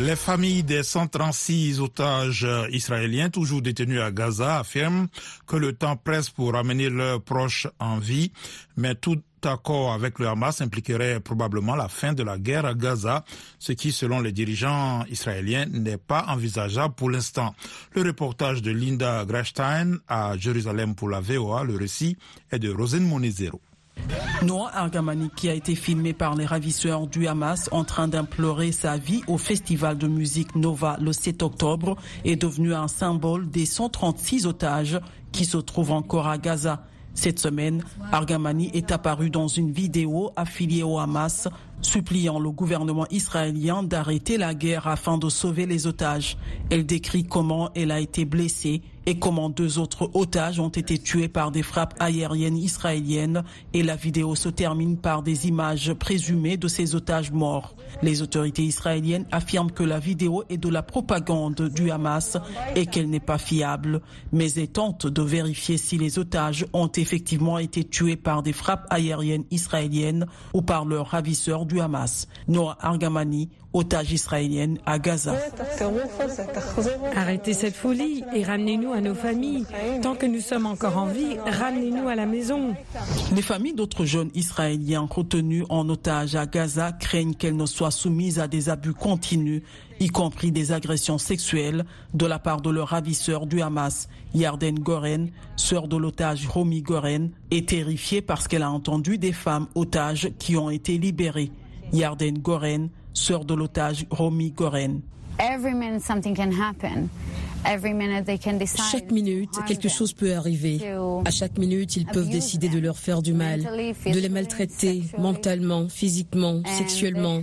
Les 0.00 0.14
familles 0.14 0.62
des 0.62 0.82
136 0.82 1.80
otages 1.80 2.46
israéliens 2.70 3.30
toujours 3.30 3.62
détenus 3.62 4.02
à 4.02 4.10
Gaza 4.10 4.58
affirment 4.58 5.06
que 5.46 5.56
le 5.56 5.72
temps 5.72 5.96
presse 5.96 6.28
pour 6.28 6.52
ramener 6.52 6.90
leurs 6.90 7.22
proches 7.22 7.66
en 7.78 7.96
vie, 7.96 8.30
mais 8.76 8.94
tout 8.94 9.16
accord 9.46 9.92
avec 9.92 10.18
le 10.18 10.28
Hamas 10.28 10.60
impliquerait 10.60 11.20
probablement 11.20 11.76
la 11.76 11.88
fin 11.88 12.12
de 12.12 12.22
la 12.22 12.38
guerre 12.38 12.66
à 12.66 12.74
Gaza, 12.74 13.24
ce 13.58 13.72
qui, 13.72 13.92
selon 13.92 14.20
les 14.20 14.32
dirigeants 14.32 15.04
israéliens, 15.10 15.66
n'est 15.66 15.96
pas 15.96 16.24
envisageable 16.28 16.94
pour 16.94 17.10
l'instant. 17.10 17.54
Le 17.94 18.02
reportage 18.02 18.62
de 18.62 18.70
Linda 18.70 19.24
Grashstein 19.24 19.98
à 20.08 20.36
Jérusalem 20.36 20.94
pour 20.94 21.08
la 21.08 21.20
VOA, 21.20 21.64
le 21.64 21.76
récit 21.76 22.16
est 22.50 22.58
de 22.58 22.72
Rosine 22.72 23.06
Monezero. 23.06 23.60
Noah 24.42 24.70
Argamani, 24.74 25.30
qui 25.34 25.48
a 25.48 25.54
été 25.54 25.74
filmé 25.74 26.12
par 26.12 26.34
les 26.34 26.44
ravisseurs 26.44 27.06
du 27.06 27.26
Hamas 27.26 27.68
en 27.72 27.84
train 27.84 28.08
d'implorer 28.08 28.72
sa 28.72 28.96
vie 28.96 29.22
au 29.26 29.38
festival 29.38 29.96
de 29.96 30.06
musique 30.06 30.54
Nova 30.54 30.98
le 31.00 31.12
7 31.12 31.42
octobre, 31.42 31.96
est 32.24 32.36
devenu 32.36 32.74
un 32.74 32.88
symbole 32.88 33.48
des 33.48 33.66
136 33.66 34.46
otages 34.46 35.00
qui 35.32 35.44
se 35.44 35.56
trouvent 35.56 35.92
encore 35.92 36.28
à 36.28 36.38
Gaza. 36.38 36.84
Cette 37.14 37.38
semaine, 37.38 37.82
Argamani 38.12 38.70
est 38.74 38.90
apparu 38.92 39.30
dans 39.30 39.46
une 39.46 39.70
vidéo 39.70 40.32
affiliée 40.36 40.82
au 40.82 40.98
Hamas, 40.98 41.48
suppliant 41.80 42.38
le 42.38 42.50
gouvernement 42.50 43.06
israélien 43.10 43.82
d'arrêter 43.82 44.38
la 44.38 44.54
guerre 44.54 44.86
afin 44.86 45.18
de 45.18 45.28
sauver 45.28 45.66
les 45.66 45.86
otages. 45.86 46.36
Elle 46.70 46.86
décrit 46.86 47.24
comment 47.24 47.70
elle 47.74 47.90
a 47.90 48.00
été 48.00 48.24
blessée 48.24 48.82
et 49.06 49.18
comment 49.18 49.50
deux 49.50 49.78
autres 49.78 50.10
otages 50.14 50.60
ont 50.60 50.70
été 50.70 50.98
tués 50.98 51.28
par 51.28 51.50
des 51.50 51.62
frappes 51.62 51.94
aériennes 52.00 52.56
israéliennes 52.56 53.44
et 53.72 53.82
la 53.82 53.96
vidéo 53.96 54.34
se 54.34 54.48
termine 54.48 54.96
par 54.96 55.22
des 55.22 55.46
images 55.46 55.92
présumées 55.94 56.56
de 56.56 56.68
ces 56.68 56.94
otages 56.94 57.30
morts. 57.30 57.74
Les 58.02 58.22
autorités 58.22 58.62
israéliennes 58.62 59.26
affirment 59.30 59.70
que 59.70 59.82
la 59.82 59.98
vidéo 59.98 60.44
est 60.48 60.56
de 60.56 60.68
la 60.68 60.82
propagande 60.82 61.68
du 61.68 61.90
Hamas 61.90 62.38
et 62.74 62.86
qu'elle 62.86 63.10
n'est 63.10 63.20
pas 63.20 63.38
fiable, 63.38 64.00
mais 64.32 64.50
elles 64.52 64.68
tentent 64.68 65.06
de 65.06 65.22
vérifier 65.22 65.76
si 65.76 65.98
les 65.98 66.18
otages 66.18 66.66
ont 66.72 66.90
effectivement 66.96 67.58
été 67.58 67.84
tués 67.84 68.16
par 68.16 68.42
des 68.42 68.52
frappes 68.52 68.86
aériennes 68.90 69.44
israéliennes 69.50 70.26
ou 70.54 70.62
par 70.62 70.84
leurs 70.84 71.08
ravisseurs 71.08 71.63
du 71.64 71.80
Hamas. 71.80 72.26
Noah 72.46 72.76
Argamani, 72.80 73.50
otage 73.74 74.12
israélienne 74.12 74.78
à 74.86 74.98
Gaza. 74.98 75.34
Arrêtez 77.14 77.52
cette 77.52 77.74
folie 77.74 78.24
et 78.34 78.44
ramenez-nous 78.44 78.92
à 78.92 79.00
nos 79.00 79.14
familles. 79.14 79.66
Tant 80.00 80.14
que 80.14 80.26
nous 80.26 80.40
sommes 80.40 80.66
encore 80.66 80.96
en 80.96 81.06
vie, 81.06 81.36
ramenez-nous 81.44 82.08
à 82.08 82.14
la 82.14 82.24
maison. 82.24 82.74
Les 83.34 83.42
familles 83.42 83.74
d'autres 83.74 84.04
jeunes 84.04 84.30
israéliens 84.34 85.08
retenus 85.10 85.64
en 85.68 85.88
otage 85.88 86.36
à 86.36 86.46
Gaza 86.46 86.92
craignent 86.92 87.34
qu'elles 87.34 87.56
ne 87.56 87.66
soient 87.66 87.90
soumises 87.90 88.38
à 88.38 88.46
des 88.46 88.68
abus 88.68 88.94
continus, 88.94 89.62
y 89.98 90.08
compris 90.08 90.52
des 90.52 90.70
agressions 90.72 91.18
sexuelles 91.18 91.84
de 92.14 92.26
la 92.26 92.38
part 92.38 92.60
de 92.60 92.70
leur 92.70 92.88
ravisseur 92.88 93.46
du 93.46 93.60
Hamas, 93.60 94.08
Yarden 94.34 94.78
Goren, 94.78 95.30
sœur 95.56 95.88
de 95.88 95.96
l'otage 95.96 96.46
Romy 96.46 96.82
Goren, 96.82 97.30
est 97.50 97.68
terrifiée 97.70 98.22
parce 98.22 98.46
qu'elle 98.46 98.62
a 98.62 98.70
entendu 98.70 99.18
des 99.18 99.32
femmes 99.32 99.66
otages 99.74 100.30
qui 100.38 100.56
ont 100.56 100.70
été 100.70 100.96
libérées. 100.96 101.50
Yarden 101.92 102.38
Goren, 102.38 102.88
sœur 103.14 103.44
de 103.44 103.54
l'otage 103.54 104.06
Romy 104.10 104.50
Goren. 104.50 105.00
Chaque 108.90 109.10
minute, 109.10 109.50
quelque 109.66 109.88
chose 109.88 110.12
peut 110.12 110.34
arriver. 110.34 110.80
À 111.24 111.30
chaque 111.30 111.58
minute, 111.58 111.96
ils 111.96 112.06
peuvent 112.06 112.28
décider 112.28 112.68
de 112.68 112.78
leur 112.78 112.98
faire 112.98 113.22
du 113.22 113.32
mal, 113.32 113.62
de 113.62 114.18
les 114.18 114.28
maltraiter 114.28 115.02
mentalement, 115.18 115.88
physiquement, 115.88 116.62
sexuellement. 116.66 117.42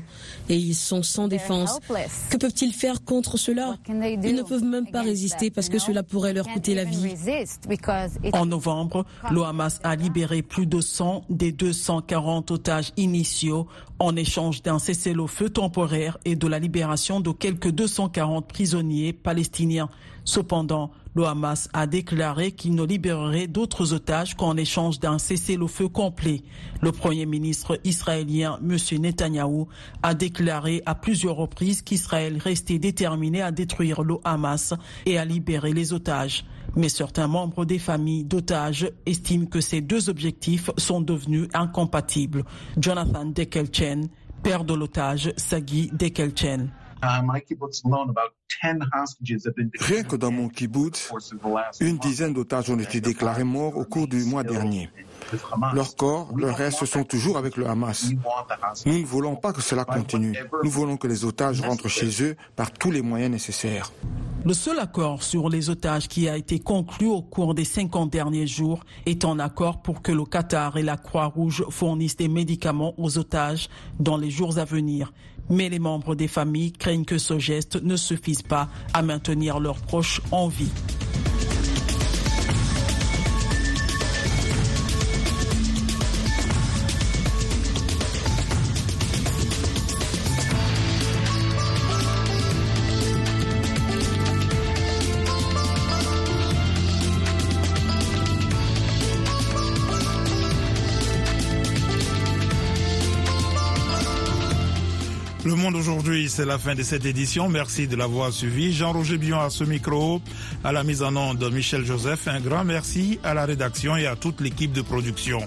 Et 0.50 0.56
ils 0.56 0.76
sont 0.76 1.04
sans 1.04 1.28
défense. 1.28 1.80
Que 2.30 2.38
peuvent-ils 2.38 2.74
faire 2.74 3.04
contre 3.04 3.38
cela? 3.38 3.78
Ils 3.88 4.36
ne 4.36 4.44
peuvent 4.44 4.64
même 4.64 4.90
pas 4.90 5.02
résister 5.02 5.50
parce 5.50 5.70
que 5.70 5.80
cela 5.80 6.04
pourrait 6.04 6.34
leur 6.34 6.48
coûter 6.48 6.76
la 6.76 6.84
vie. 6.84 7.14
En 8.34 8.46
novembre, 8.46 9.06
le 9.32 9.44
Hamas 9.44 9.80
a 9.84 9.96
libéré 9.96 10.42
plus 10.42 10.66
de 10.66 10.82
100 10.82 11.26
des 11.30 11.52
240 11.52 12.52
otages 12.52 12.92
initiaux 12.98 13.68
en 14.00 14.16
échange 14.16 14.64
d'un 14.64 14.80
cessez-le-feu 14.80 15.50
temporaire 15.50 16.18
et 16.26 16.36
de 16.36 16.48
la 16.48 16.60
libération 16.60 17.20
de 17.20 17.32
quelques 17.32 17.70
240 17.70 18.48
prisonniers 18.48 19.14
palestiniens. 19.14 19.90
Cependant, 20.24 20.92
le 21.14 21.26
Hamas 21.26 21.68
a 21.74 21.88
déclaré 21.88 22.52
qu'il 22.54 22.74
ne 22.76 22.84
libérerait 22.84 23.48
d'autres 23.48 23.94
otages 23.94 24.36
qu'en 24.36 24.56
échange 24.56 25.00
d'un 25.00 25.18
cessez-le-feu 25.18 25.90
complet. 25.90 26.42
Le 26.82 26.92
Premier 26.92 27.26
ministre 27.26 27.80
israélien, 27.84 28.60
M. 28.62 28.78
Netanyahou, 29.00 29.68
a 30.04 30.14
déclaré 30.14 30.82
à 30.86 30.96
plusieurs 30.96 31.36
reprises 31.36 31.82
qu'Israël 31.82 32.38
restait 32.38 32.80
déterminé 32.80 33.42
à 33.42 33.52
détruire 33.52 34.04
le 34.04 34.16
Hamas 34.24 34.74
et 35.06 35.18
à 35.18 35.26
libérer 35.26 35.74
les 35.74 35.92
otages. 35.92 36.46
Mais 36.76 36.90
certains 36.90 37.28
membres 37.28 37.66
des 37.66 37.80
familles 37.80 38.24
d'otages 38.24 38.90
estiment 39.06 39.48
que 39.48 39.60
ces 39.60 39.82
deux 39.82 40.10
objectifs 40.10 40.70
sont 40.78 41.02
devenus 41.02 41.50
incompatibles. 41.54 42.46
Jonathan 42.78 43.26
Dekelchen, 43.26 44.08
père 44.44 44.64
de 44.64 44.74
l'otage 44.74 45.34
Sagi 45.36 45.90
Dekelchen. 45.92 46.72
Rien 49.80 50.04
que 50.04 50.16
dans 50.16 50.32
mon 50.32 50.50
kibbutz, 50.50 51.12
une 51.80 51.98
dizaine 51.98 52.34
d'otages 52.34 52.70
ont 52.70 52.80
été 52.80 53.02
déclarés 53.02 53.44
morts 53.44 53.78
au 53.78 53.86
cours 53.86 54.08
du 54.08 54.24
mois 54.24 54.44
dernier. 54.44 54.90
Leurs 55.74 55.96
corps, 55.96 56.30
leurs 56.36 56.56
restes 56.56 56.86
sont 56.86 57.04
toujours 57.04 57.38
avec 57.38 57.58
le 57.58 57.68
Hamas. 57.68 58.12
Nous 58.86 59.00
ne 59.00 59.06
voulons 59.06 59.36
pas 59.36 59.54
que 59.54 59.62
cela 59.62 59.86
continue. 59.86 60.38
Nous 60.64 60.70
voulons 60.70 60.98
que 60.98 61.08
les 61.08 61.26
otages 61.26 61.62
rentrent 61.62 61.88
chez 61.88 62.24
eux 62.24 62.36
par 62.56 62.72
tous 62.72 62.92
les 62.92 63.02
moyens 63.02 63.32
nécessaires. 63.32 63.92
Le 64.44 64.54
seul 64.54 64.80
accord 64.80 65.22
sur 65.22 65.50
les 65.50 65.70
otages 65.70 66.08
qui 66.08 66.28
a 66.28 66.36
été 66.36 66.58
conclu 66.60 67.06
au 67.06 67.22
cours 67.22 67.54
des 67.54 67.64
50 67.64 68.10
derniers 68.12 68.48
jours 68.48 68.84
est 69.06 69.24
en 69.24 69.38
accord 69.38 69.84
pour 69.84 70.02
que 70.02 70.12
le 70.12 70.26
Qatar 70.26 70.78
et 70.78 70.82
la 70.82 70.98
Croix-Rouge 70.98 71.64
fournissent 71.70 72.18
des 72.18 72.28
médicaments 72.28 72.96
aux 72.98 73.20
otages 73.20 73.70
dans 74.00 74.18
les 74.18 74.32
jours 74.32 74.58
à 74.58 74.66
venir. 74.66 75.14
Mais 75.52 75.70
les 75.70 75.80
membres 75.80 76.16
des 76.16 76.28
familles 76.30 76.72
craignent 76.72 77.06
que 77.06 77.18
ce 77.18 77.38
geste 77.38 77.82
ne 77.84 77.98
suffise 77.98 78.42
pas 78.42 78.70
à 78.94 79.02
maintenir 79.02 79.60
leurs 79.60 79.82
proches 79.82 80.22
en 80.32 80.48
vie. 80.48 80.72
Le 105.82 105.88
monde 105.88 105.98
aujourd'hui, 105.98 106.30
c'est 106.30 106.46
la 106.46 106.60
fin 106.60 106.76
de 106.76 106.84
cette 106.84 107.06
édition. 107.06 107.50
Merci 107.50 107.88
de 107.88 107.96
l'avoir 107.96 108.32
suivi. 108.32 108.72
Jean-Roger 108.72 109.18
Bion 109.18 109.40
à 109.40 109.50
ce 109.50 109.64
micro, 109.64 110.22
à 110.64 110.72
la 110.72 110.84
mise 110.84 111.02
en 111.02 111.16
onde 111.16 111.44
Michel 111.52 111.84
Joseph. 111.86 112.28
Un 112.28 112.40
grand 112.40 112.64
merci 112.64 113.20
à 113.24 113.34
la 113.34 113.46
rédaction 113.46 113.96
et 113.98 114.06
à 114.06 114.16
toute 114.16 114.42
l'équipe 114.42 114.72
de 114.74 114.84
production. 114.84 115.40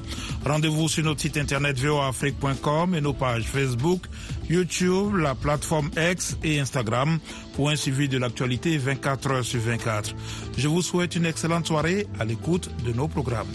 Rendez-vous 0.45 0.89
sur 0.89 1.05
notre 1.05 1.21
site 1.21 1.37
internet 1.37 1.79
voafrique.com 1.79 2.97
et 2.97 3.01
nos 3.01 3.13
pages 3.13 3.45
Facebook, 3.45 4.07
YouTube, 4.51 5.15
la 5.17 5.37
plateforme 5.37 5.91
X 5.97 6.37
et 6.43 6.59
Instagram 6.59 7.21
pour 7.55 7.71
un 7.71 7.77
suivi 7.77 8.09
de 8.09 8.19
l'actualité 8.19 8.77
24 8.77 9.31
heures 9.31 9.45
sur 9.45 9.61
24. 9.61 10.17
Je 10.59 10.67
vous 10.67 10.83
souhaite 10.83 11.15
une 11.15 11.27
excellente 11.27 11.69
soirée 11.69 12.09
à 12.19 12.25
l'écoute 12.25 12.71
de 12.85 12.93
nos 12.93 13.07
programmes. 13.07 13.53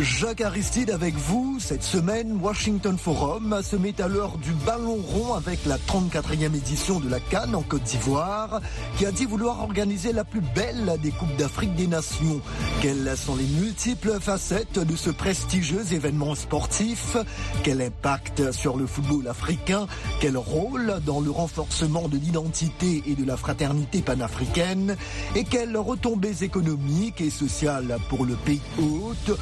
Jacques 0.00 0.42
Aristide 0.42 0.90
avec 0.90 1.16
vous. 1.16 1.58
Cette 1.58 1.82
semaine, 1.82 2.38
Washington 2.40 2.96
Forum 2.96 3.60
se 3.62 3.74
met 3.74 4.00
à 4.00 4.06
l'heure 4.06 4.38
du 4.38 4.52
ballon 4.52 4.96
rond 4.96 5.34
avec 5.34 5.64
la 5.66 5.76
34e 5.76 6.54
édition 6.54 7.00
de 7.00 7.08
la 7.08 7.18
Cannes 7.18 7.56
en 7.56 7.62
Côte 7.62 7.82
d'Ivoire, 7.82 8.60
qui 8.96 9.06
a 9.06 9.12
dit 9.12 9.24
vouloir 9.24 9.60
organiser 9.60 10.12
la 10.12 10.22
plus 10.24 10.40
belle 10.54 10.96
des 11.02 11.10
Coupes 11.10 11.34
d'Afrique 11.36 11.74
des 11.74 11.88
Nations. 11.88 12.40
Quelles 12.80 13.16
sont 13.16 13.34
les 13.34 13.46
multiples 13.60 14.18
facettes 14.20 14.78
de 14.78 14.94
ce 14.94 15.10
prestigieux 15.10 15.92
événement 15.92 16.36
sportif? 16.36 17.16
Quel 17.64 17.82
impact 17.82 18.52
sur 18.52 18.76
le 18.76 18.86
football 18.86 19.26
africain? 19.26 19.88
Quel 20.20 20.36
rôle 20.36 21.00
dans 21.04 21.20
le 21.20 21.30
renforcement 21.30 22.06
de 22.06 22.18
l'identité 22.18 23.02
et 23.06 23.16
de 23.16 23.24
la 23.24 23.36
fraternité 23.36 24.02
panafricaine? 24.02 24.96
Et 25.34 25.42
quelles 25.42 25.76
retombées 25.76 26.44
économiques 26.44 27.20
et 27.20 27.30
sociales 27.30 27.98
pour 28.08 28.24
le 28.24 28.34
pays 28.34 28.60
hôte? 28.80 29.36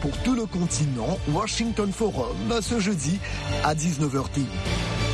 Pour 0.00 0.10
tout 0.24 0.34
le 0.34 0.46
continent 0.46 1.16
Washington 1.32 1.92
Forum 1.92 2.36
ce 2.60 2.80
jeudi 2.80 3.20
à 3.62 3.74
19h10. 3.74 5.09